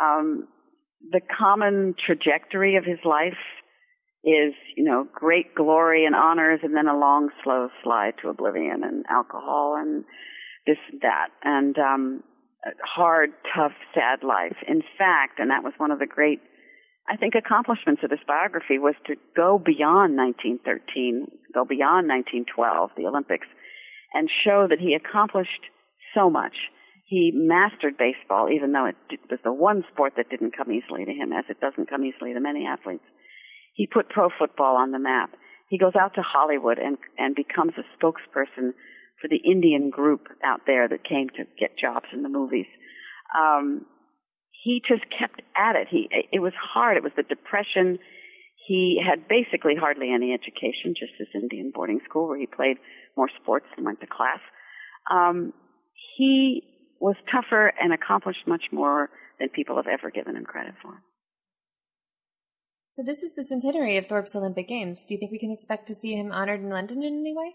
Um, 0.00 0.48
the 1.10 1.20
common 1.38 1.94
trajectory 2.04 2.76
of 2.76 2.84
his 2.84 2.98
life 3.04 3.38
is, 4.24 4.54
you 4.76 4.84
know, 4.84 5.06
great 5.12 5.54
glory 5.54 6.04
and 6.04 6.14
honors 6.14 6.60
and 6.62 6.74
then 6.74 6.88
a 6.88 6.98
long, 6.98 7.30
slow 7.44 7.68
slide 7.82 8.14
to 8.22 8.28
oblivion 8.28 8.82
and 8.82 9.04
alcohol 9.10 9.76
and 9.78 10.04
this 10.66 10.78
and 10.90 11.00
that. 11.02 11.28
And, 11.44 11.78
um, 11.78 12.22
hard, 12.82 13.30
tough, 13.54 13.72
sad 13.94 14.26
life. 14.26 14.56
In 14.66 14.82
fact, 14.98 15.38
and 15.38 15.50
that 15.50 15.62
was 15.62 15.72
one 15.78 15.90
of 15.90 15.98
the 15.98 16.06
great, 16.06 16.40
I 17.08 17.16
think, 17.16 17.34
accomplishments 17.34 18.02
of 18.02 18.10
this 18.10 18.24
biography 18.26 18.78
was 18.78 18.94
to 19.06 19.14
go 19.36 19.58
beyond 19.58 20.16
1913, 20.16 21.30
go 21.54 21.64
beyond 21.64 22.08
1912, 22.10 22.90
the 22.96 23.06
Olympics, 23.06 23.46
and 24.12 24.28
show 24.44 24.66
that 24.68 24.80
he 24.80 24.94
accomplished 24.94 25.70
so 26.14 26.28
much. 26.28 26.56
He 27.06 27.30
mastered 27.32 27.96
baseball, 27.96 28.50
even 28.50 28.72
though 28.72 28.86
it 28.86 28.96
was 29.30 29.38
the 29.44 29.52
one 29.52 29.84
sport 29.92 30.14
that 30.16 30.30
didn't 30.30 30.56
come 30.56 30.72
easily 30.72 31.04
to 31.04 31.12
him, 31.12 31.32
as 31.32 31.44
it 31.48 31.60
doesn't 31.60 31.88
come 31.88 32.04
easily 32.04 32.34
to 32.34 32.40
many 32.40 32.66
athletes. 32.66 33.06
He 33.74 33.86
put 33.86 34.08
pro 34.08 34.28
football 34.36 34.76
on 34.76 34.90
the 34.90 34.98
map. 34.98 35.30
He 35.68 35.78
goes 35.78 35.94
out 35.94 36.14
to 36.14 36.22
Hollywood 36.22 36.78
and, 36.78 36.98
and 37.18 37.36
becomes 37.36 37.74
a 37.78 37.86
spokesperson 37.94 38.74
for 39.20 39.28
the 39.28 39.40
Indian 39.44 39.90
group 39.90 40.26
out 40.44 40.62
there 40.66 40.88
that 40.88 41.04
came 41.04 41.28
to 41.30 41.44
get 41.58 41.78
jobs 41.78 42.06
in 42.12 42.22
the 42.22 42.28
movies. 42.28 42.66
Um, 43.36 43.86
he 44.66 44.82
just 44.82 45.04
kept 45.16 45.40
at 45.56 45.76
it. 45.76 45.86
He, 45.88 46.08
it 46.32 46.40
was 46.40 46.52
hard. 46.58 46.96
It 46.96 47.04
was 47.04 47.12
the 47.16 47.22
depression. 47.22 48.00
He 48.66 49.00
had 49.00 49.28
basically 49.28 49.76
hardly 49.78 50.12
any 50.12 50.34
education, 50.34 50.98
just 50.98 51.12
his 51.18 51.28
Indian 51.32 51.70
boarding 51.72 52.00
school 52.08 52.26
where 52.26 52.38
he 52.38 52.46
played 52.46 52.78
more 53.16 53.30
sports 53.40 53.66
and 53.76 53.86
went 53.86 54.00
to 54.00 54.08
class. 54.08 54.40
Um, 55.08 55.52
he 56.16 56.62
was 56.98 57.14
tougher 57.30 57.72
and 57.80 57.92
accomplished 57.92 58.42
much 58.48 58.64
more 58.72 59.08
than 59.38 59.50
people 59.50 59.76
have 59.76 59.86
ever 59.86 60.10
given 60.10 60.34
him 60.34 60.42
credit 60.42 60.74
for. 60.82 61.00
So 62.90 63.04
this 63.04 63.22
is 63.22 63.36
the 63.36 63.44
centenary 63.44 63.98
of 63.98 64.06
Thorpe's 64.06 64.34
Olympic 64.34 64.66
Games. 64.66 65.06
Do 65.06 65.14
you 65.14 65.20
think 65.20 65.30
we 65.30 65.38
can 65.38 65.52
expect 65.52 65.86
to 65.88 65.94
see 65.94 66.14
him 66.14 66.32
honored 66.32 66.60
in 66.60 66.70
London 66.70 67.04
in 67.04 67.20
any 67.20 67.36
way? 67.36 67.54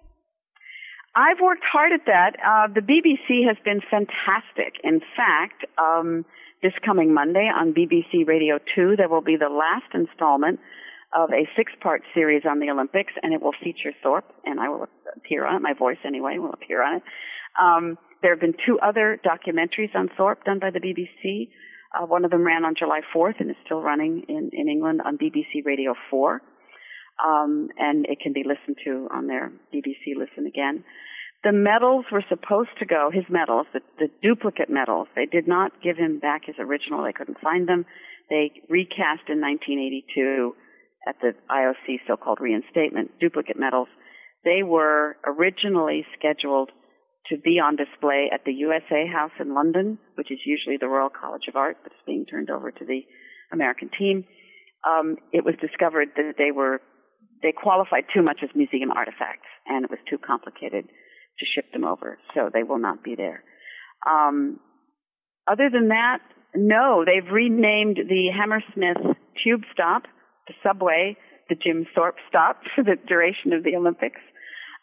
I've 1.14 1.42
worked 1.42 1.66
hard 1.70 1.92
at 1.92 2.06
that. 2.06 2.38
Uh, 2.40 2.74
the 2.74 2.80
BBC 2.80 3.46
has 3.46 3.58
been 3.66 3.82
fantastic. 3.90 4.80
In 4.82 5.02
fact, 5.18 5.66
um, 5.78 6.24
this 6.62 6.74
coming 6.86 7.14
Monday 7.14 7.50
on 7.50 7.74
BBC 7.74 8.28
Radio 8.28 8.60
2, 8.76 8.96
there 8.98 9.10
will 9.10 9.22
be 9.22 9.36
the 9.36 9.50
last 9.50 9.94
installment 9.94 10.60
of 11.14 11.30
a 11.32 11.48
six-part 11.58 12.04
series 12.14 12.44
on 12.50 12.60
the 12.60 12.70
Olympics, 12.70 13.14
and 13.22 13.34
it 13.34 13.42
will 13.42 13.56
feature 13.64 13.92
Thorpe, 14.04 14.32
and 14.46 14.60
I 14.60 14.70
will 14.70 14.88
appear 15.16 15.46
on 15.46 15.56
it. 15.56 15.62
My 15.62 15.74
voice, 15.74 15.98
anyway, 16.06 16.38
will 16.38 16.54
appear 16.54 16.84
on 16.84 16.98
it. 16.98 17.04
Um, 17.62 17.98
there 18.22 18.32
have 18.32 18.40
been 18.40 18.54
two 18.66 18.80
other 18.80 19.20
documentaries 19.26 19.94
on 19.96 20.10
Thorpe 20.16 20.46
done 20.46 20.60
by 20.60 20.70
the 20.70 20.80
BBC. 20.80 21.50
Uh, 21.94 22.06
one 22.06 22.24
of 22.24 22.32
them 22.32 22.46
ran 22.46 22.64
on 22.64 22.76
July 22.78 23.02
4th 23.14 23.40
and 23.40 23.50
is 23.50 23.58
still 23.66 23.82
running 23.82 24.24
in, 24.30 24.52
in 24.54 24.70
England 24.70 25.02
on 25.04 25.18
BBC 25.18 25.66
Radio 25.66 25.96
4. 26.10 26.42
Um, 27.26 27.70
and 27.78 28.06
it 28.06 28.20
can 28.22 28.34
be 28.34 28.44
listened 28.46 28.78
to 28.86 29.08
on 29.14 29.28
their 29.28 29.52
BBC 29.74 30.16
Listen 30.16 30.48
Again. 30.48 30.84
The 31.44 31.52
medals 31.52 32.06
were 32.12 32.24
supposed 32.30 32.70
to 32.80 32.86
go, 32.86 33.10
his 33.12 33.26
medals, 33.28 33.66
the, 33.74 33.82
the 33.98 34.10
duplicate 34.22 34.70
medals. 34.70 35.08
They 35.16 35.26
did 35.26 35.48
not 35.48 35.72
give 35.82 35.98
him 35.98 36.20
back 36.20 36.46
his 36.46 36.56
original. 36.60 37.04
They 37.04 37.14
couldn't 37.14 37.40
find 37.42 37.68
them. 37.68 37.86
They 38.30 38.52
recast 38.70 39.26
in 39.28 39.42
1982 39.42 40.54
at 41.08 41.16
the 41.20 41.34
IOC 41.50 42.06
so-called 42.08 42.38
reinstatement 42.40 43.20
duplicate 43.20 43.58
medals. 43.58 43.88
They 44.44 44.62
were 44.62 45.18
originally 45.26 46.06
scheduled 46.18 46.70
to 47.30 47.38
be 47.38 47.60
on 47.60 47.76
display 47.76 48.30
at 48.32 48.46
the 48.46 48.54
USA 48.54 49.08
House 49.08 49.32
in 49.40 49.54
London, 49.54 49.98
which 50.16 50.32
is 50.32 50.40
usually 50.46 50.78
the 50.78 50.88
Royal 50.88 51.10
College 51.10 51.48
of 51.48 51.56
Art, 51.56 51.78
but 51.82 51.92
it's 51.92 52.06
being 52.06 52.26
turned 52.26 52.50
over 52.50 52.72
to 52.72 52.86
the 52.86 53.02
American 53.52 53.90
team. 53.98 54.26
Um, 54.88 55.18
it 55.32 55.46
was 55.46 55.56
discovered 55.62 56.10
that 56.16 56.34
they 56.38 56.52
were 56.52 56.82
they 57.42 57.52
qualified 57.52 58.06
too 58.14 58.22
much 58.22 58.40
as 58.44 58.50
museum 58.54 58.92
artifacts, 58.92 59.50
and 59.66 59.84
it 59.84 59.90
was 59.90 60.00
too 60.08 60.18
complicated 60.18 60.86
to 61.40 61.46
ship 61.46 61.72
them 61.74 61.86
over, 61.86 62.18
so 62.34 62.50
they 62.54 62.64
will 62.64 62.80
not 62.80 63.04
be 63.04 63.16
there. 63.16 63.44
Um, 64.10 64.60
other 65.50 65.70
than 65.72 65.90
that, 65.90 66.20
no, 66.56 67.06
they've 67.06 67.32
renamed 67.32 67.98
the 67.98 68.30
Hammersmith 68.36 69.18
Tube 69.44 69.62
Stop, 69.74 70.04
the 70.48 70.54
subway, 70.64 71.18
the 71.50 71.56
Jim 71.56 71.86
Thorpe 71.96 72.18
Stop 72.30 72.62
for 72.76 72.84
the 72.84 72.96
duration 73.08 73.54
of 73.54 73.64
the 73.64 73.76
Olympics. 73.76 74.22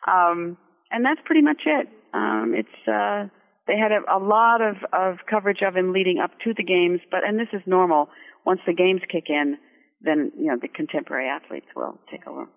Um, 0.06 0.56
and 0.90 1.04
that's 1.04 1.20
pretty 1.24 1.42
much 1.42 1.62
it. 1.66 1.88
Um, 2.14 2.54
it's 2.56 2.88
uh, 2.88 3.28
they 3.66 3.76
had 3.76 3.92
a, 3.92 4.00
a 4.16 4.18
lot 4.18 4.60
of, 4.62 4.76
of 4.92 5.18
coverage 5.28 5.60
of 5.66 5.76
him 5.76 5.92
leading 5.92 6.18
up 6.18 6.30
to 6.44 6.54
the 6.56 6.64
games, 6.64 7.00
but 7.10 7.20
and 7.26 7.38
this 7.38 7.48
is 7.52 7.60
normal. 7.66 8.08
Once 8.46 8.60
the 8.66 8.72
games 8.72 9.02
kick 9.12 9.24
in, 9.28 9.58
then 10.00 10.32
you 10.38 10.46
know 10.46 10.56
the 10.60 10.68
contemporary 10.68 11.28
athletes 11.28 11.66
will 11.76 11.98
take 12.10 12.26
over. 12.26 12.48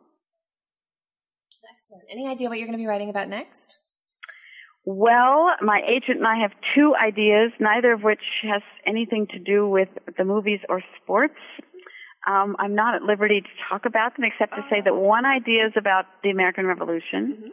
Any 2.12 2.28
idea 2.28 2.50
what 2.50 2.58
you're 2.58 2.68
going 2.68 2.78
to 2.78 2.82
be 2.82 2.88
writing 2.88 3.10
about 3.10 3.30
next? 3.30 3.80
Well, 4.84 5.52
my 5.62 5.82
agent 5.88 6.18
and 6.18 6.28
I 6.28 6.42
have 6.42 6.52
two 6.76 6.94
ideas, 6.96 7.52
neither 7.60 7.94
of 7.94 8.02
which 8.02 8.24
has 8.44 8.62
anything 8.86 9.28
to 9.32 9.40
do 9.40 9.70
with 9.70 9.90
the 10.18 10.26
movies 10.26 10.60
or 10.70 10.82
sports. 11.04 11.38
Um, 12.28 12.56
I'm 12.60 12.76
not 12.76 12.96
at 12.96 13.04
liberty 13.04 13.42
to 13.42 13.48
talk 13.70 13.86
about 13.86 14.16
them 14.16 14.26
except 14.26 14.56
to 14.56 14.66
say 14.70 14.82
that 14.84 14.96
one 14.96 15.26
idea 15.26 15.68
is 15.68 15.74
about 15.78 16.06
the 16.24 16.30
American 16.30 16.66
Revolution. 16.66 17.38
Mm-hmm 17.38 17.50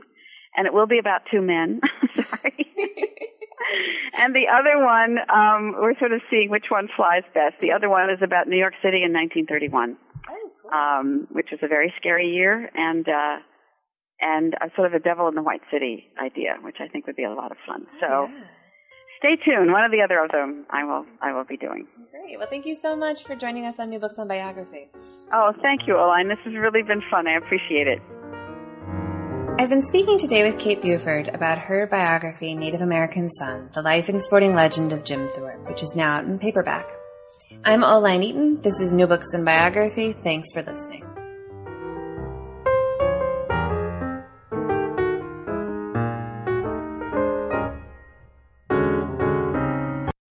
and 0.59 0.66
it 0.66 0.74
will 0.74 0.87
be 0.87 0.98
about 0.98 1.22
two 1.31 1.40
men. 1.40 1.81
Sorry. 2.16 2.66
and 4.18 4.35
the 4.35 4.46
other 4.51 4.83
one, 4.83 5.18
um, 5.31 5.74
we're 5.81 5.96
sort 5.98 6.12
of 6.12 6.20
seeing 6.29 6.51
which 6.51 6.66
one 6.68 6.88
flies 6.96 7.22
best. 7.33 7.55
The 7.61 7.70
other 7.70 7.88
one 7.88 8.11
is 8.11 8.18
about 8.22 8.48
New 8.48 8.59
York 8.59 8.74
City 8.83 9.05
in 9.05 9.12
1931, 9.12 9.96
oh, 10.29 10.51
cool. 10.62 10.70
um, 10.70 11.29
which 11.31 11.48
was 11.53 11.61
a 11.62 11.68
very 11.68 11.92
scary 11.96 12.29
year, 12.29 12.70
and 12.74 13.09
uh, 13.09 13.37
and 14.20 14.54
a 14.54 14.70
sort 14.74 14.87
of 14.87 14.94
a 14.94 14.98
devil 14.98 15.28
in 15.28 15.35
the 15.35 15.42
white 15.42 15.62
city 15.72 16.07
idea, 16.22 16.57
which 16.62 16.76
I 16.81 16.88
think 16.88 17.07
would 17.07 17.16
be 17.16 17.24
a 17.24 17.33
lot 17.33 17.50
of 17.50 17.59
fun. 17.66 17.87
So. 18.00 18.07
Oh, 18.11 18.26
yeah. 18.26 18.44
Stay 19.18 19.35
tuned. 19.44 19.72
One 19.72 19.83
or 19.83 19.90
the 19.90 20.00
other 20.00 20.22
of 20.22 20.31
them, 20.31 20.64
I 20.70 20.85
will. 20.85 21.04
I 21.20 21.33
will 21.33 21.42
be 21.42 21.57
doing. 21.57 21.88
Great. 22.12 22.38
Well, 22.38 22.46
thank 22.48 22.66
you 22.66 22.76
so 22.76 22.94
much 22.94 23.24
for 23.24 23.35
joining 23.35 23.66
us 23.66 23.81
on 23.81 23.90
New 23.90 23.98
Books 23.98 24.16
on 24.16 24.28
Biography. 24.28 24.88
Oh, 25.33 25.52
thank 25.61 25.88
you, 25.88 25.96
Oline. 25.96 26.28
This 26.28 26.38
has 26.44 26.54
really 26.54 26.83
been 26.85 27.02
fun. 27.11 27.26
I 27.26 27.37
appreciate 27.37 27.88
it. 27.88 27.98
I've 29.59 29.70
been 29.70 29.85
speaking 29.85 30.20
today 30.20 30.48
with 30.48 30.61
Kate 30.61 30.81
Buford 30.81 31.35
about 31.35 31.59
her 31.59 31.88
biography, 31.88 32.54
Native 32.54 32.81
American 32.81 33.28
Son, 33.28 33.70
The 33.74 33.83
Life 33.83 34.09
and 34.09 34.22
Sporting 34.22 34.54
Legend 34.54 34.92
of 34.92 35.02
Jim 35.02 35.26
Thorpe, 35.35 35.68
which 35.68 35.83
is 35.83 35.96
now 35.96 36.18
out 36.18 36.24
in 36.24 36.38
paperback. 36.38 36.87
I'm 37.64 37.83
Oline 37.83 38.22
Eaton. 38.22 38.61
This 38.62 38.81
is 38.81 38.94
New 38.94 39.09
Books 39.09 39.35
in 39.35 39.44
Biography. 39.44 40.14
Thanks 40.22 40.52
for 40.52 40.62
listening. 40.62 41.07